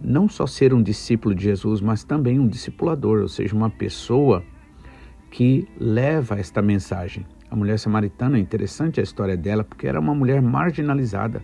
não 0.00 0.28
só 0.28 0.46
ser 0.46 0.74
um 0.74 0.82
discípulo 0.82 1.34
de 1.34 1.44
Jesus, 1.44 1.80
mas 1.80 2.04
também 2.04 2.38
um 2.38 2.46
discipulador, 2.46 3.22
ou 3.22 3.28
seja, 3.28 3.56
uma 3.56 3.70
pessoa 3.70 4.44
que 5.30 5.66
leva 5.78 6.38
esta 6.38 6.60
mensagem. 6.60 7.24
A 7.56 7.58
mulher 7.58 7.78
samaritana 7.78 8.36
é 8.36 8.40
interessante 8.40 9.00
a 9.00 9.02
história 9.02 9.34
dela, 9.34 9.64
porque 9.64 9.86
era 9.86 9.98
uma 9.98 10.14
mulher 10.14 10.42
marginalizada, 10.42 11.42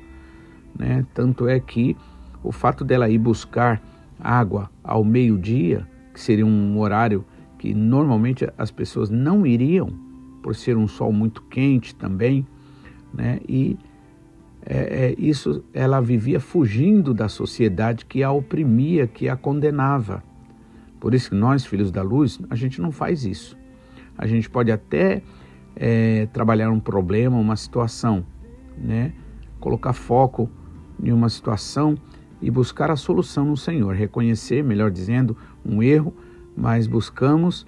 né? 0.78 1.06
Tanto 1.14 1.48
é 1.48 1.58
que 1.58 1.96
o 2.44 2.52
fato 2.52 2.84
dela 2.84 3.08
ir 3.08 3.16
buscar 3.16 3.82
água 4.20 4.70
ao 4.84 5.02
meio-dia, 5.02 5.88
que 6.12 6.20
seria 6.20 6.44
um 6.44 6.78
horário 6.78 7.24
que 7.58 7.72
normalmente 7.72 8.46
as 8.58 8.70
pessoas 8.70 9.08
não 9.08 9.46
iriam, 9.46 9.88
por 10.42 10.54
ser 10.54 10.76
um 10.76 10.86
sol 10.86 11.14
muito 11.14 11.40
quente 11.44 11.94
também, 11.94 12.46
né? 13.14 13.40
E 13.48 13.78
é, 14.66 15.06
é, 15.06 15.14
isso 15.16 15.64
ela 15.72 15.98
vivia 15.98 16.38
fugindo 16.38 17.14
da 17.14 17.26
sociedade 17.26 18.04
que 18.04 18.22
a 18.22 18.30
oprimia, 18.30 19.06
que 19.06 19.30
a 19.30 19.36
condenava. 19.36 20.22
Por 21.00 21.14
isso 21.14 21.30
que 21.30 21.36
nós, 21.36 21.64
filhos 21.64 21.90
da 21.90 22.02
luz, 22.02 22.38
a 22.50 22.54
gente 22.54 22.82
não 22.82 22.92
faz 22.92 23.24
isso. 23.24 23.56
A 24.18 24.26
gente 24.26 24.50
pode 24.50 24.70
até 24.70 25.22
é, 25.76 26.26
trabalhar 26.32 26.70
um 26.70 26.80
problema, 26.80 27.36
uma 27.36 27.56
situação, 27.56 28.24
né? 28.76 29.12
colocar 29.60 29.92
foco 29.92 30.50
em 31.02 31.12
uma 31.12 31.28
situação 31.28 31.96
e 32.40 32.50
buscar 32.50 32.90
a 32.90 32.96
solução 32.96 33.44
no 33.44 33.56
Senhor, 33.56 33.94
reconhecer, 33.94 34.62
melhor 34.64 34.90
dizendo, 34.90 35.36
um 35.64 35.82
erro, 35.82 36.12
mas 36.56 36.86
buscamos 36.86 37.66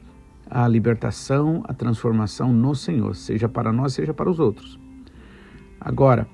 a 0.51 0.67
libertação, 0.69 1.63
a 1.67 1.73
transformação 1.73 2.53
no 2.53 2.75
Senhor, 2.75 3.15
seja 3.15 3.49
para 3.49 3.73
nós, 3.73 3.95
seja 3.95 4.13
para 4.13 4.29
os 4.29 4.39
outros. 4.39 4.79
Agora, 5.81 6.27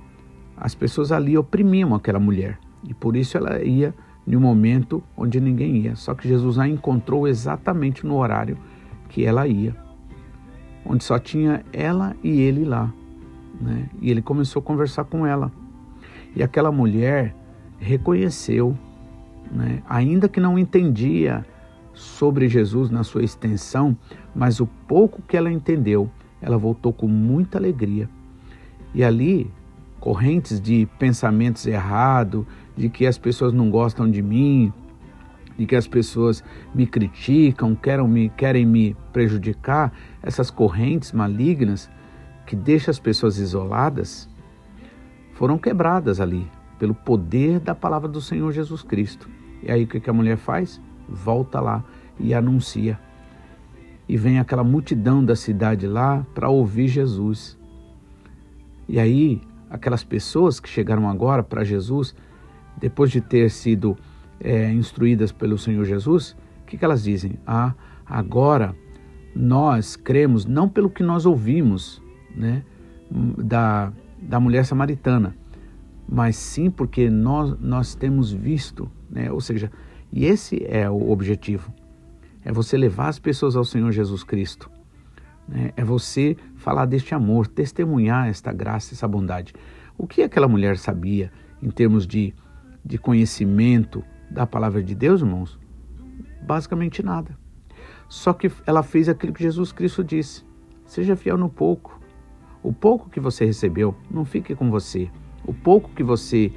as 0.56 0.74
pessoas 0.74 1.12
ali 1.12 1.37
oprimiam 1.37 1.94
aquela 1.94 2.18
mulher 2.18 2.59
e 2.88 2.94
por 2.94 3.16
isso 3.16 3.37
ela 3.37 3.62
ia 3.62 3.94
em 4.26 4.37
um 4.37 4.40
momento 4.40 5.02
onde 5.16 5.40
ninguém 5.40 5.78
ia. 5.78 5.96
Só 5.96 6.14
que 6.14 6.28
Jesus 6.28 6.59
a 6.59 6.68
encontrou 6.68 7.26
exatamente 7.26 8.06
no 8.06 8.16
horário 8.16 8.56
que 9.09 9.24
ela 9.24 9.46
ia, 9.46 9.74
onde 10.85 11.05
só 11.05 11.19
tinha 11.19 11.64
ela 11.73 12.16
e 12.23 12.40
ele 12.40 12.64
lá. 12.64 12.93
Né? 13.61 13.88
E 14.01 14.11
ele 14.11 14.23
começou 14.23 14.61
a 14.61 14.62
conversar 14.62 15.05
com 15.05 15.27
ela. 15.27 15.53
E 16.35 16.43
aquela 16.43 16.71
mulher 16.71 17.35
reconheceu, 17.79 18.77
né? 19.51 19.83
ainda 19.88 20.29
que 20.29 20.40
não 20.40 20.59
entendia 20.59 21.45
sobre 21.93 22.49
Jesus 22.49 22.90
na 22.90 23.03
sua 23.03 23.23
extensão, 23.23 23.97
mas 24.35 24.61
o 24.61 24.66
pouco 24.66 25.23
que 25.23 25.37
ela 25.37 25.51
entendeu, 25.51 26.11
ela 26.40 26.57
voltou 26.57 26.93
com 26.93 27.07
muita 27.07 27.59
alegria. 27.59 28.09
E 28.95 29.05
ali 29.05 29.51
correntes 30.01 30.61
de 30.61 30.88
pensamentos 30.99 31.66
errados, 31.66 32.47
de 32.77 32.88
que 32.88 33.07
as 33.07 33.19
pessoas 33.19 33.53
não 33.53 33.71
gostam 33.71 34.11
de 34.11 34.23
mim, 34.23 34.73
de 35.61 35.66
que 35.66 35.77
as 35.77 35.87
pessoas 35.87 36.42
me 36.75 36.87
criticam, 36.87 37.77
querem 37.77 38.09
me, 38.09 38.29
querem 38.31 38.64
me 38.64 38.96
prejudicar, 39.12 39.92
essas 40.23 40.51
correntes 40.51 41.12
malignas 41.12 41.90
que 42.46 42.57
deixam 42.57 42.90
as 42.90 42.99
pessoas 42.99 43.37
isoladas, 43.37 44.27
foram 45.35 45.59
quebradas 45.59 46.18
ali 46.18 46.51
pelo 46.79 46.94
poder 46.94 47.61
da 47.61 47.75
palavra 47.75 48.09
do 48.09 48.23
Senhor 48.23 48.51
Jesus 48.53 48.83
Cristo. 48.83 49.29
E 49.62 49.70
aí 49.70 49.85
o 49.85 49.87
que 49.87 50.09
a 50.09 50.14
mulher 50.14 50.38
faz? 50.38 50.81
Volta 51.07 51.61
lá 51.61 51.85
e 52.18 52.33
anuncia. 52.33 52.99
E 54.09 54.16
vem 54.16 54.38
aquela 54.38 54.64
multidão 54.64 55.23
da 55.23 55.37
cidade 55.37 55.87
lá 55.87 56.25
para 56.35 56.49
ouvir 56.49 56.88
Jesus. 56.88 57.59
E 58.88 58.99
aí 58.99 59.42
aquelas 59.68 60.03
pessoas 60.03 60.59
que 60.59 60.70
chegaram 60.70 61.07
agora 61.07 61.42
para 61.42 61.64
Jesus, 61.64 62.14
depois 62.79 63.11
de 63.11 63.20
ter 63.20 63.51
sido 63.51 63.94
é, 64.40 64.72
instruídas 64.72 65.33
pelo 65.33 65.59
Senhor 65.59 65.85
Jesus, 65.85 66.37
o 66.62 66.66
que, 66.66 66.76
que 66.76 66.85
elas 66.85 67.03
dizem? 67.03 67.38
Ah, 67.46 67.74
agora 68.07 68.74
nós 69.35 69.96
cremos 69.96 70.44
não 70.44 70.68
pelo 70.68 70.90
que 70.90 71.03
nós 71.03 71.26
ouvimos 71.26 72.03
né, 72.35 72.62
da, 73.11 73.92
da 74.20 74.40
mulher 74.40 74.64
samaritana, 74.64 75.37
mas 76.09 76.37
sim 76.37 76.70
porque 76.70 77.09
nós, 77.09 77.59
nós 77.61 77.94
temos 77.94 78.33
visto, 78.33 78.90
né, 79.11 79.31
ou 79.31 79.40
seja, 79.40 79.70
e 80.12 80.24
esse 80.24 80.64
é 80.66 80.88
o 80.90 81.11
objetivo, 81.11 81.72
é 82.44 82.50
você 82.53 82.76
levar 82.76 83.09
as 83.09 83.18
pessoas 83.18 83.55
ao 83.55 83.64
Senhor 83.64 83.92
Jesus 83.92 84.24
Cristo 84.24 84.70
né? 85.50 85.72
é 85.76 85.85
você 85.85 86.37
falar 86.55 86.87
deste 86.87 87.14
amor, 87.14 87.46
testemunhar 87.48 88.29
esta 88.29 88.53
graça, 88.53 88.94
essa 88.94 89.09
bondade. 89.09 89.53
O 89.98 90.07
que 90.07 90.22
aquela 90.22 90.48
mulher 90.48 90.79
sabia 90.79 91.31
em 91.61 91.70
termos 91.70 92.07
de, 92.07 92.33
de 92.85 92.96
conhecimento 92.96 94.03
da 94.31 94.47
palavra 94.47 94.83
de 94.83 94.95
Deus, 94.95 95.21
irmãos? 95.21 95.59
Basicamente 96.43 97.03
nada. 97.03 97.37
Só 98.09 98.33
que 98.33 98.51
ela 98.66 98.83
fez 98.83 99.09
aquilo 99.09 99.33
que 99.33 99.43
Jesus 99.43 99.73
Cristo 99.73 100.03
disse: 100.03 100.45
seja 100.85 101.16
fiel 101.16 101.37
no 101.37 101.49
pouco. 101.49 102.01
O 102.62 102.73
pouco 102.73 103.09
que 103.09 103.21
você 103.21 103.45
recebeu, 103.45 103.95
não 104.11 104.25
fique 104.25 104.55
com 104.55 104.71
você. 104.71 105.11
O 105.47 105.55
pouco 105.55 105.90
que 105.90 106.03
você 106.03 106.53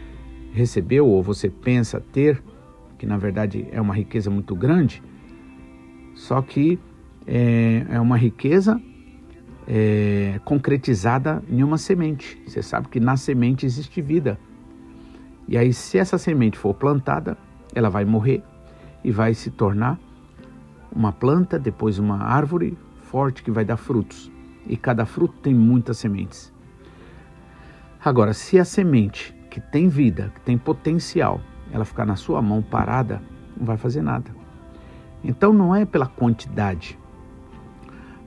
recebeu 0.52 1.08
ou 1.08 1.24
você 1.24 1.50
pensa 1.50 2.02
ter, 2.12 2.44
que 2.98 3.06
na 3.06 3.18
verdade 3.18 3.68
é 3.72 3.80
uma 3.80 3.96
riqueza 3.96 4.30
muito 4.30 4.56
grande, 4.56 5.02
só 6.14 6.42
que 6.42 6.78
é, 7.26 7.86
é 7.90 8.00
uma 8.00 8.18
riqueza 8.18 8.82
é, 9.68 10.40
concretizada 10.44 11.44
em 11.50 11.64
uma 11.64 11.78
semente. 11.78 12.42
Você 12.46 12.62
sabe 12.62 12.88
que 12.90 13.00
na 13.00 13.16
semente 13.16 13.66
existe 13.66 14.02
vida. 14.02 14.38
E 15.48 15.58
aí, 15.58 15.74
se 15.74 15.98
essa 15.98 16.18
semente 16.18 16.58
for 16.58 16.74
plantada, 16.74 17.38
ela 17.74 17.90
vai 17.90 18.06
morrer 18.06 18.44
e 19.04 19.12
vai 19.12 19.34
se 19.34 19.52
tornar 19.52 20.00
uma 20.92 21.12
planta, 21.12 21.58
depois 21.58 22.00
uma 22.00 22.24
árvore 22.24 22.78
forte 23.02 23.44
que 23.44 23.52
vai 23.52 23.66
dar 23.66 23.78
frutos. 23.78 24.32
E 24.66 24.78
cada 24.78 25.06
fruto 25.06 25.36
tem 25.42 25.54
muitas 25.54 25.98
sementes. 25.98 26.54
Agora, 28.04 28.34
se 28.34 28.60
a 28.60 28.66
semente 28.66 29.36
que 29.50 29.60
tem 29.60 29.88
vida, 29.88 30.32
que 30.36 30.42
tem 30.42 30.58
potencial, 30.58 31.42
ela 31.72 31.86
ficar 31.86 32.06
na 32.06 32.16
sua 32.16 32.42
mão 32.42 32.62
parada, 32.62 33.22
não 33.58 33.66
vai 33.66 33.78
fazer 33.78 34.02
nada. 34.02 34.32
Então 35.24 35.54
não 35.54 35.76
é 35.76 35.86
pela 35.86 36.06
quantidade, 36.06 37.00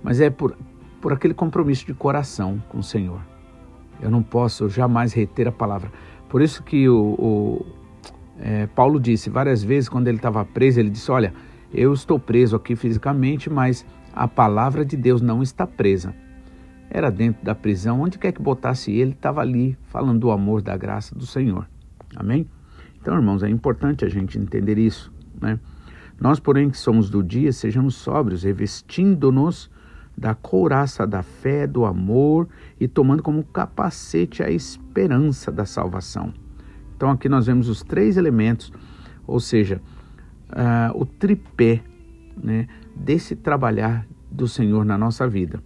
mas 0.02 0.20
é 0.20 0.30
por, 0.30 0.56
por 1.00 1.12
aquele 1.12 1.34
compromisso 1.34 1.84
de 1.84 1.94
coração 1.94 2.62
com 2.68 2.78
o 2.78 2.82
Senhor. 2.82 3.20
Eu 4.00 4.10
não 4.10 4.22
posso 4.22 4.68
jamais 4.68 5.12
reter 5.12 5.48
a 5.48 5.52
palavra. 5.52 5.90
Por 6.28 6.42
isso 6.42 6.62
que 6.62 6.88
o, 6.88 7.14
o, 7.18 7.66
É, 8.38 8.66
Paulo 8.66 9.00
disse 9.00 9.30
várias 9.30 9.62
vezes, 9.62 9.88
quando 9.88 10.08
ele 10.08 10.18
estava 10.18 10.44
preso, 10.44 10.80
ele 10.80 10.90
disse: 10.90 11.10
Olha, 11.10 11.32
eu 11.72 11.92
estou 11.92 12.18
preso 12.18 12.56
aqui 12.56 12.76
fisicamente, 12.76 13.50
mas 13.50 13.84
a 14.12 14.28
palavra 14.28 14.84
de 14.84 14.96
Deus 14.96 15.20
não 15.20 15.42
está 15.42 15.66
presa. 15.66 16.14
Era 16.88 17.10
dentro 17.10 17.44
da 17.44 17.54
prisão, 17.54 18.00
onde 18.00 18.18
quer 18.18 18.32
que 18.32 18.40
botasse 18.40 18.92
ele, 18.92 19.12
estava 19.12 19.40
ali 19.40 19.76
falando 19.84 20.20
do 20.20 20.30
amor, 20.30 20.62
da 20.62 20.76
graça 20.76 21.14
do 21.14 21.26
Senhor. 21.26 21.68
Amém? 22.14 22.46
Então, 23.00 23.14
irmãos, 23.14 23.42
é 23.42 23.48
importante 23.48 24.04
a 24.04 24.08
gente 24.08 24.38
entender 24.38 24.78
isso, 24.78 25.12
né? 25.40 25.58
Nós, 26.18 26.40
porém, 26.40 26.70
que 26.70 26.78
somos 26.78 27.10
do 27.10 27.22
dia, 27.22 27.52
sejamos 27.52 27.94
sóbrios, 27.96 28.42
revestindo-nos 28.42 29.70
da 30.16 30.34
couraça 30.34 31.06
da 31.06 31.22
fé, 31.22 31.66
do 31.66 31.84
amor 31.84 32.48
e 32.80 32.88
tomando 32.88 33.22
como 33.22 33.44
capacete 33.44 34.42
a 34.42 34.50
esperança 34.50 35.52
da 35.52 35.66
salvação. 35.66 36.32
Então, 36.96 37.10
aqui 37.10 37.28
nós 37.28 37.46
vemos 37.46 37.68
os 37.68 37.82
três 37.82 38.16
elementos, 38.16 38.72
ou 39.26 39.38
seja, 39.38 39.82
uh, 40.48 40.98
o 40.98 41.04
tripé 41.04 41.82
né, 42.42 42.66
desse 42.94 43.36
trabalhar 43.36 44.06
do 44.30 44.48
Senhor 44.48 44.84
na 44.84 44.96
nossa 44.96 45.28
vida. 45.28 45.62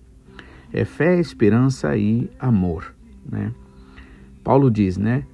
É 0.73 0.85
fé, 0.85 1.19
esperança 1.19 1.97
e 1.97 2.29
amor. 2.39 2.95
Né? 3.25 3.53
Paulo 4.43 4.71
diz, 4.71 4.97
né? 4.97 5.25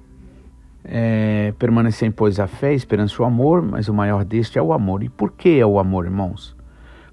É, 0.83 1.53
permanecem, 1.59 2.09
pois, 2.09 2.39
a 2.39 2.47
fé, 2.47 2.69
a 2.69 2.73
esperança 2.73 3.15
e 3.15 3.21
o 3.21 3.25
amor, 3.25 3.61
mas 3.61 3.89
o 3.89 3.93
maior 3.93 4.23
deste 4.23 4.57
é 4.57 4.61
o 4.61 4.71
amor. 4.71 5.03
E 5.03 5.09
por 5.09 5.31
que 5.31 5.59
é 5.59 5.65
o 5.65 5.79
amor, 5.79 6.05
irmãos? 6.05 6.55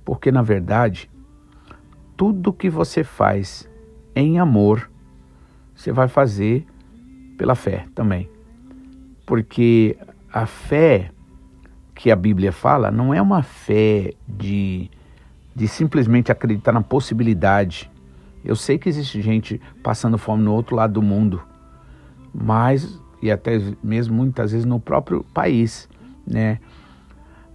Porque, 0.05 0.31
na 0.31 0.43
verdade, 0.43 1.11
tudo 2.17 2.53
que 2.53 2.71
você 2.71 3.03
faz 3.03 3.69
em 4.15 4.39
amor, 4.39 4.89
você 5.75 5.91
vai 5.91 6.07
fazer 6.07 6.65
pela 7.37 7.55
fé 7.55 7.87
também. 7.95 8.34
Porque 9.27 9.97
a 10.33 10.47
fé 10.47 11.11
que 11.95 12.11
a 12.11 12.17
Bíblia 12.17 12.53
fala 12.53 12.91
não 12.91 13.15
é 13.15 13.23
uma 13.23 13.43
fé 13.43 14.13
de, 14.27 14.91
de 15.55 15.69
simplesmente 15.69 16.33
acreditar 16.33 16.73
na 16.73 16.83
possibilidade. 16.83 17.91
Eu 18.45 18.57
sei 18.57 18.77
que 18.79 18.89
existe 18.89 19.23
gente 19.23 19.61
passando 19.83 20.19
fome 20.19 20.43
no 20.43 20.53
outro 20.53 20.75
lado 20.75 20.95
do 20.95 21.03
mundo, 21.03 21.43
mas 22.35 23.01
e 23.23 23.31
até 23.31 23.59
mesmo 23.83 24.15
muitas 24.15 24.51
vezes 24.51 24.67
no 24.67 24.79
próprio 24.79 25.25
país, 25.33 25.89
né? 26.27 26.59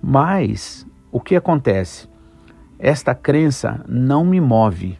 Mas 0.01 0.87
o 1.11 1.19
que 1.19 1.35
acontece? 1.35 2.07
Esta 2.79 3.13
crença 3.13 3.83
não 3.87 4.25
me 4.25 4.39
move, 4.39 4.97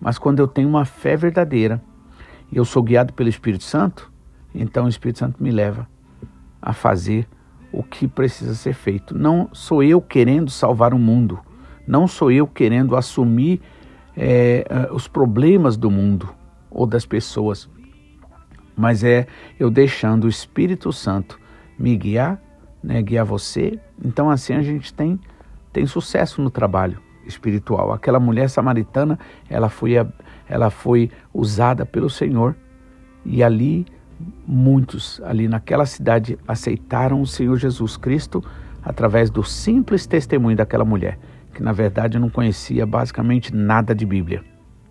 mas 0.00 0.18
quando 0.18 0.38
eu 0.38 0.46
tenho 0.46 0.68
uma 0.68 0.84
fé 0.84 1.16
verdadeira 1.16 1.82
e 2.52 2.56
eu 2.58 2.64
sou 2.64 2.82
guiado 2.82 3.14
pelo 3.14 3.28
Espírito 3.28 3.64
Santo, 3.64 4.12
então 4.54 4.84
o 4.84 4.88
Espírito 4.88 5.18
Santo 5.18 5.42
me 5.42 5.50
leva 5.50 5.88
a 6.66 6.72
fazer 6.72 7.28
o 7.70 7.80
que 7.80 8.08
precisa 8.08 8.56
ser 8.56 8.74
feito. 8.74 9.16
Não 9.16 9.48
sou 9.52 9.84
eu 9.84 10.02
querendo 10.02 10.50
salvar 10.50 10.92
o 10.92 10.98
mundo, 10.98 11.38
não 11.86 12.08
sou 12.08 12.32
eu 12.32 12.44
querendo 12.44 12.96
assumir 12.96 13.60
é, 14.16 14.66
os 14.90 15.06
problemas 15.06 15.76
do 15.76 15.88
mundo 15.88 16.28
ou 16.68 16.84
das 16.84 17.06
pessoas, 17.06 17.70
mas 18.76 19.04
é 19.04 19.28
eu 19.60 19.70
deixando 19.70 20.24
o 20.24 20.28
Espírito 20.28 20.92
Santo 20.92 21.38
me 21.78 21.96
guiar, 21.96 22.42
né, 22.82 23.00
guiar 23.00 23.24
você. 23.24 23.78
Então 24.04 24.28
assim 24.28 24.54
a 24.54 24.62
gente 24.62 24.92
tem 24.92 25.20
tem 25.72 25.86
sucesso 25.86 26.42
no 26.42 26.50
trabalho 26.50 27.00
espiritual. 27.24 27.92
Aquela 27.92 28.18
mulher 28.18 28.50
samaritana, 28.50 29.20
ela 29.48 29.68
foi 29.68 29.92
ela 30.48 30.68
foi 30.68 31.12
usada 31.32 31.86
pelo 31.86 32.10
Senhor 32.10 32.56
e 33.24 33.40
ali 33.40 33.86
muitos 34.46 35.20
ali 35.24 35.48
naquela 35.48 35.86
cidade 35.86 36.38
aceitaram 36.46 37.20
o 37.20 37.26
Senhor 37.26 37.56
Jesus 37.56 37.96
Cristo 37.96 38.42
através 38.82 39.30
do 39.30 39.42
simples 39.42 40.06
testemunho 40.06 40.56
daquela 40.56 40.84
mulher, 40.84 41.18
que 41.52 41.62
na 41.62 41.72
verdade 41.72 42.18
não 42.18 42.30
conhecia 42.30 42.86
basicamente 42.86 43.54
nada 43.54 43.94
de 43.94 44.06
Bíblia, 44.06 44.44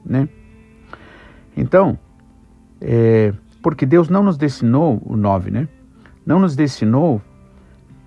né? 0.06 0.28
Então, 1.56 1.98
é, 2.82 3.34
porque 3.62 3.86
Deus 3.86 4.10
não 4.10 4.22
nos 4.22 4.38
destinou, 4.38 5.02
o 5.06 5.16
9, 5.16 5.50
né? 5.50 5.68
Não 6.26 6.40
nos 6.40 6.56
destinou 6.56 7.22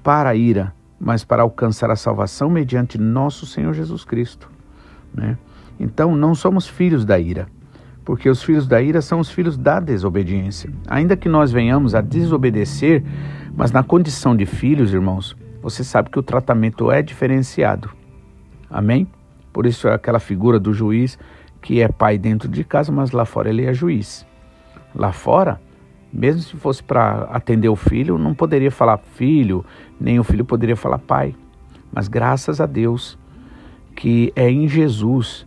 para 0.02 0.30
a 0.30 0.34
ira, 0.34 0.74
mas 1.00 1.24
para 1.24 1.42
alcançar 1.42 1.90
a 1.90 1.96
salvação 1.96 2.50
mediante 2.50 2.98
nosso 2.98 3.46
Senhor 3.46 3.72
Jesus 3.72 4.04
Cristo, 4.04 4.50
né? 5.14 5.38
Então, 5.80 6.14
não 6.14 6.34
somos 6.34 6.66
filhos 6.66 7.04
da 7.04 7.18
ira, 7.18 7.48
porque 8.08 8.26
os 8.30 8.42
filhos 8.42 8.66
da 8.66 8.80
ira 8.80 9.02
são 9.02 9.20
os 9.20 9.30
filhos 9.30 9.58
da 9.58 9.78
desobediência. 9.78 10.72
Ainda 10.86 11.14
que 11.14 11.28
nós 11.28 11.52
venhamos 11.52 11.94
a 11.94 12.00
desobedecer, 12.00 13.04
mas 13.54 13.70
na 13.70 13.82
condição 13.82 14.34
de 14.34 14.46
filhos, 14.46 14.94
irmãos, 14.94 15.36
você 15.60 15.84
sabe 15.84 16.08
que 16.08 16.18
o 16.18 16.22
tratamento 16.22 16.90
é 16.90 17.02
diferenciado. 17.02 17.90
Amém? 18.70 19.06
Por 19.52 19.66
isso 19.66 19.86
é 19.88 19.92
aquela 19.92 20.18
figura 20.18 20.58
do 20.58 20.72
juiz 20.72 21.18
que 21.60 21.82
é 21.82 21.88
pai 21.88 22.16
dentro 22.16 22.48
de 22.48 22.64
casa, 22.64 22.90
mas 22.90 23.10
lá 23.10 23.26
fora 23.26 23.50
ele 23.50 23.66
é 23.66 23.74
juiz. 23.74 24.26
Lá 24.94 25.12
fora, 25.12 25.60
mesmo 26.10 26.40
se 26.40 26.56
fosse 26.56 26.82
para 26.82 27.24
atender 27.24 27.68
o 27.68 27.76
filho, 27.76 28.16
não 28.16 28.32
poderia 28.32 28.70
falar 28.70 28.96
filho, 28.96 29.62
nem 30.00 30.18
o 30.18 30.24
filho 30.24 30.46
poderia 30.46 30.76
falar 30.76 30.98
pai. 30.98 31.34
Mas 31.92 32.08
graças 32.08 32.58
a 32.58 32.64
Deus 32.64 33.18
que 33.94 34.32
é 34.34 34.50
em 34.50 34.66
Jesus 34.66 35.46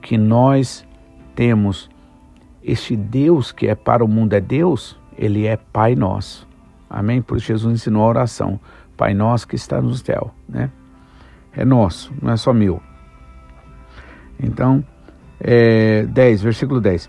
que 0.00 0.16
nós 0.16 0.86
temos 1.34 1.90
este 2.66 2.96
Deus 2.96 3.52
que 3.52 3.66
é 3.68 3.74
para 3.74 4.04
o 4.04 4.08
mundo 4.08 4.34
é 4.34 4.40
Deus, 4.40 4.98
ele 5.16 5.46
é 5.46 5.56
Pai 5.56 5.94
nosso. 5.94 6.46
Amém? 6.90 7.22
Por 7.22 7.36
isso 7.36 7.46
Jesus 7.46 7.72
ensinou 7.72 8.02
a 8.02 8.08
oração. 8.08 8.60
Pai 8.96 9.14
nosso 9.14 9.46
que 9.46 9.56
está 9.56 9.80
no 9.80 9.94
céu, 9.94 10.34
né? 10.48 10.70
É 11.52 11.64
nosso, 11.64 12.12
não 12.20 12.32
é 12.32 12.36
só 12.36 12.52
meu. 12.52 12.82
Então, 14.42 14.84
é, 15.40 16.04
10, 16.04 16.42
versículo 16.42 16.80
10 16.80 17.08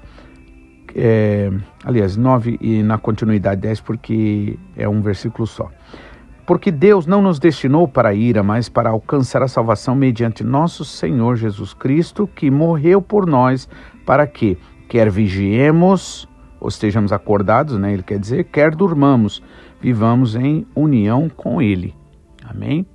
é, 0.96 1.52
aliás, 1.84 2.18
9 2.18 2.58
e 2.60 2.82
na 2.82 2.98
continuidade 2.98 3.62
10, 3.62 3.82
porque 3.82 4.58
é 4.76 4.90
um 4.90 5.00
versículo 5.02 5.46
só. 5.46 5.70
Porque 6.46 6.72
Deus 6.72 7.06
não 7.06 7.22
nos 7.22 7.40
destinou 7.40 7.88
para 7.88 8.10
a 8.10 8.14
ira, 8.14 8.42
mas 8.42 8.68
para 8.68 8.90
alcançar 8.90 9.44
a 9.44 9.48
salvação 9.48 9.96
mediante 9.96 10.44
nosso 10.44 10.84
Senhor 10.84 11.36
Jesus 11.36 11.74
Cristo, 11.74 12.28
que 12.28 12.50
morreu 12.50 13.02
por 13.02 13.28
nós, 13.28 13.70
para 14.06 14.26
que, 14.26 14.58
quer 14.88 15.10
vigiemos, 15.10 16.28
ou 16.60 16.68
estejamos 16.68 17.12
acordados, 17.12 17.78
né, 17.78 17.94
ele 17.94 18.04
quer 18.04 18.20
dizer, 18.20 18.46
quer 18.46 18.76
durmamos, 18.76 19.44
vivamos 19.80 20.36
em 20.36 20.66
união 20.76 21.30
com 21.30 21.62
Ele. 21.62 21.94
Amém? 22.44 22.86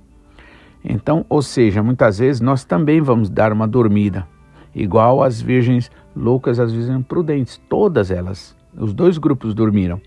Então, 0.83 1.25
ou 1.29 1.41
seja, 1.41 1.81
muitas 1.81 2.19
vezes 2.19 2.41
nós 2.41 2.65
também 2.65 2.99
vamos 2.99 3.29
dar 3.29 3.53
uma 3.53 3.67
dormida, 3.67 4.27
igual 4.75 5.23
as 5.23 5.41
virgens 5.41 5.89
loucas, 6.15 6.59
as 6.59 6.73
virgens 6.73 7.05
prudentes, 7.05 7.61
todas 7.69 8.11
elas. 8.11 8.55
Os 8.75 8.93
dois 8.93 9.17
grupos 9.17 9.53
dormiram. 9.53 10.01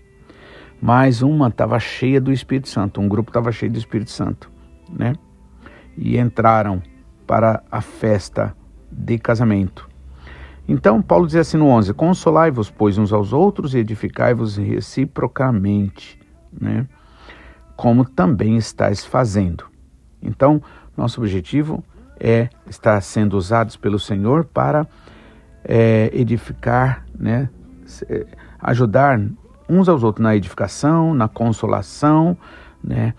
Mas 0.79 1.23
uma 1.23 1.47
estava 1.47 1.79
cheia 1.79 2.21
do 2.21 2.31
Espírito 2.31 2.69
Santo, 2.69 3.01
um 3.01 3.07
grupo 3.09 3.31
estava 3.31 3.51
cheio 3.51 3.71
do 3.71 3.79
Espírito 3.79 4.11
Santo, 4.11 4.51
né? 4.87 5.13
E 5.97 6.19
entraram 6.19 6.83
para 7.25 7.63
a 7.71 7.81
festa 7.81 8.55
de 8.91 9.17
casamento. 9.17 9.86
Então, 10.67 11.01
Paulo 11.01 11.25
diz 11.25 11.35
assim 11.35 11.57
no 11.57 11.67
11: 11.67 11.93
Consolai-vos, 11.93 12.69
pois, 12.69 12.97
uns 12.97 13.13
aos 13.13 13.31
outros 13.31 13.73
e 13.73 13.79
edificai-vos 13.79 14.57
reciprocamente, 14.57 16.19
né? 16.51 16.85
Como 17.75 18.03
também 18.03 18.57
estáis 18.57 19.05
fazendo. 19.05 19.65
Então, 20.21 20.61
nosso 20.95 21.21
objetivo 21.21 21.83
é 22.19 22.49
estar 22.67 22.99
sendo 23.01 23.37
usados 23.37 23.77
pelo 23.77 23.99
Senhor 23.99 24.43
para 24.45 24.87
é, 25.63 26.09
edificar, 26.13 27.05
né, 27.17 27.49
é, 28.09 28.25
ajudar 28.59 29.21
uns 29.69 29.87
aos 29.87 30.03
outros 30.03 30.23
na 30.23 30.35
edificação, 30.35 31.13
na 31.13 31.27
consolação, 31.27 32.37
né, 32.83 33.13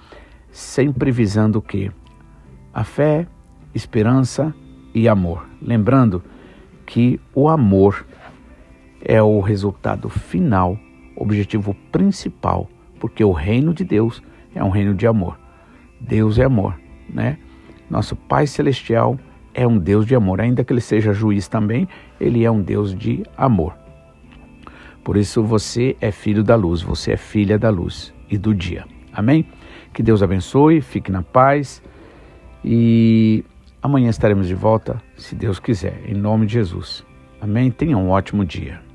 sempre 0.50 1.10
visando 1.10 1.58
o 1.58 1.62
que? 1.62 1.90
A 2.72 2.82
fé, 2.82 3.26
esperança 3.74 4.52
e 4.94 5.08
amor. 5.08 5.46
Lembrando 5.62 6.22
que 6.88 7.20
o 7.34 7.50
amor 7.50 8.06
é 9.02 9.22
o 9.22 9.40
resultado 9.40 10.08
final, 10.08 10.78
objetivo 11.14 11.76
principal, 11.92 12.66
porque 12.98 13.22
o 13.22 13.30
reino 13.30 13.74
de 13.74 13.84
Deus 13.84 14.22
é 14.54 14.64
um 14.64 14.70
reino 14.70 14.94
de 14.94 15.06
amor. 15.06 15.38
Deus 16.00 16.38
é 16.38 16.44
amor, 16.44 16.80
né? 17.06 17.38
Nosso 17.90 18.16
Pai 18.16 18.46
Celestial 18.46 19.18
é 19.52 19.66
um 19.66 19.78
Deus 19.78 20.06
de 20.06 20.14
amor. 20.14 20.40
Ainda 20.40 20.64
que 20.64 20.72
ele 20.72 20.80
seja 20.80 21.12
juiz 21.12 21.46
também, 21.46 21.86
ele 22.18 22.42
é 22.42 22.50
um 22.50 22.62
Deus 22.62 22.94
de 22.94 23.22
amor. 23.36 23.76
Por 25.04 25.18
isso 25.18 25.42
você 25.42 25.94
é 26.00 26.10
filho 26.10 26.42
da 26.42 26.56
luz, 26.56 26.80
você 26.80 27.12
é 27.12 27.16
filha 27.18 27.58
da 27.58 27.68
luz 27.68 28.14
e 28.30 28.38
do 28.38 28.54
dia. 28.54 28.86
Amém? 29.12 29.46
Que 29.92 30.02
Deus 30.02 30.22
abençoe, 30.22 30.80
fique 30.80 31.12
na 31.12 31.22
paz 31.22 31.82
e 32.64 33.44
amanhã 33.88 34.10
estaremos 34.10 34.46
de 34.46 34.54
volta, 34.54 35.02
se 35.16 35.34
Deus 35.34 35.58
quiser, 35.58 36.02
em 36.06 36.14
nome 36.14 36.46
de 36.46 36.52
Jesus. 36.52 37.04
Amém? 37.40 37.70
Tenha 37.70 37.96
um 37.96 38.10
ótimo 38.10 38.44
dia. 38.44 38.87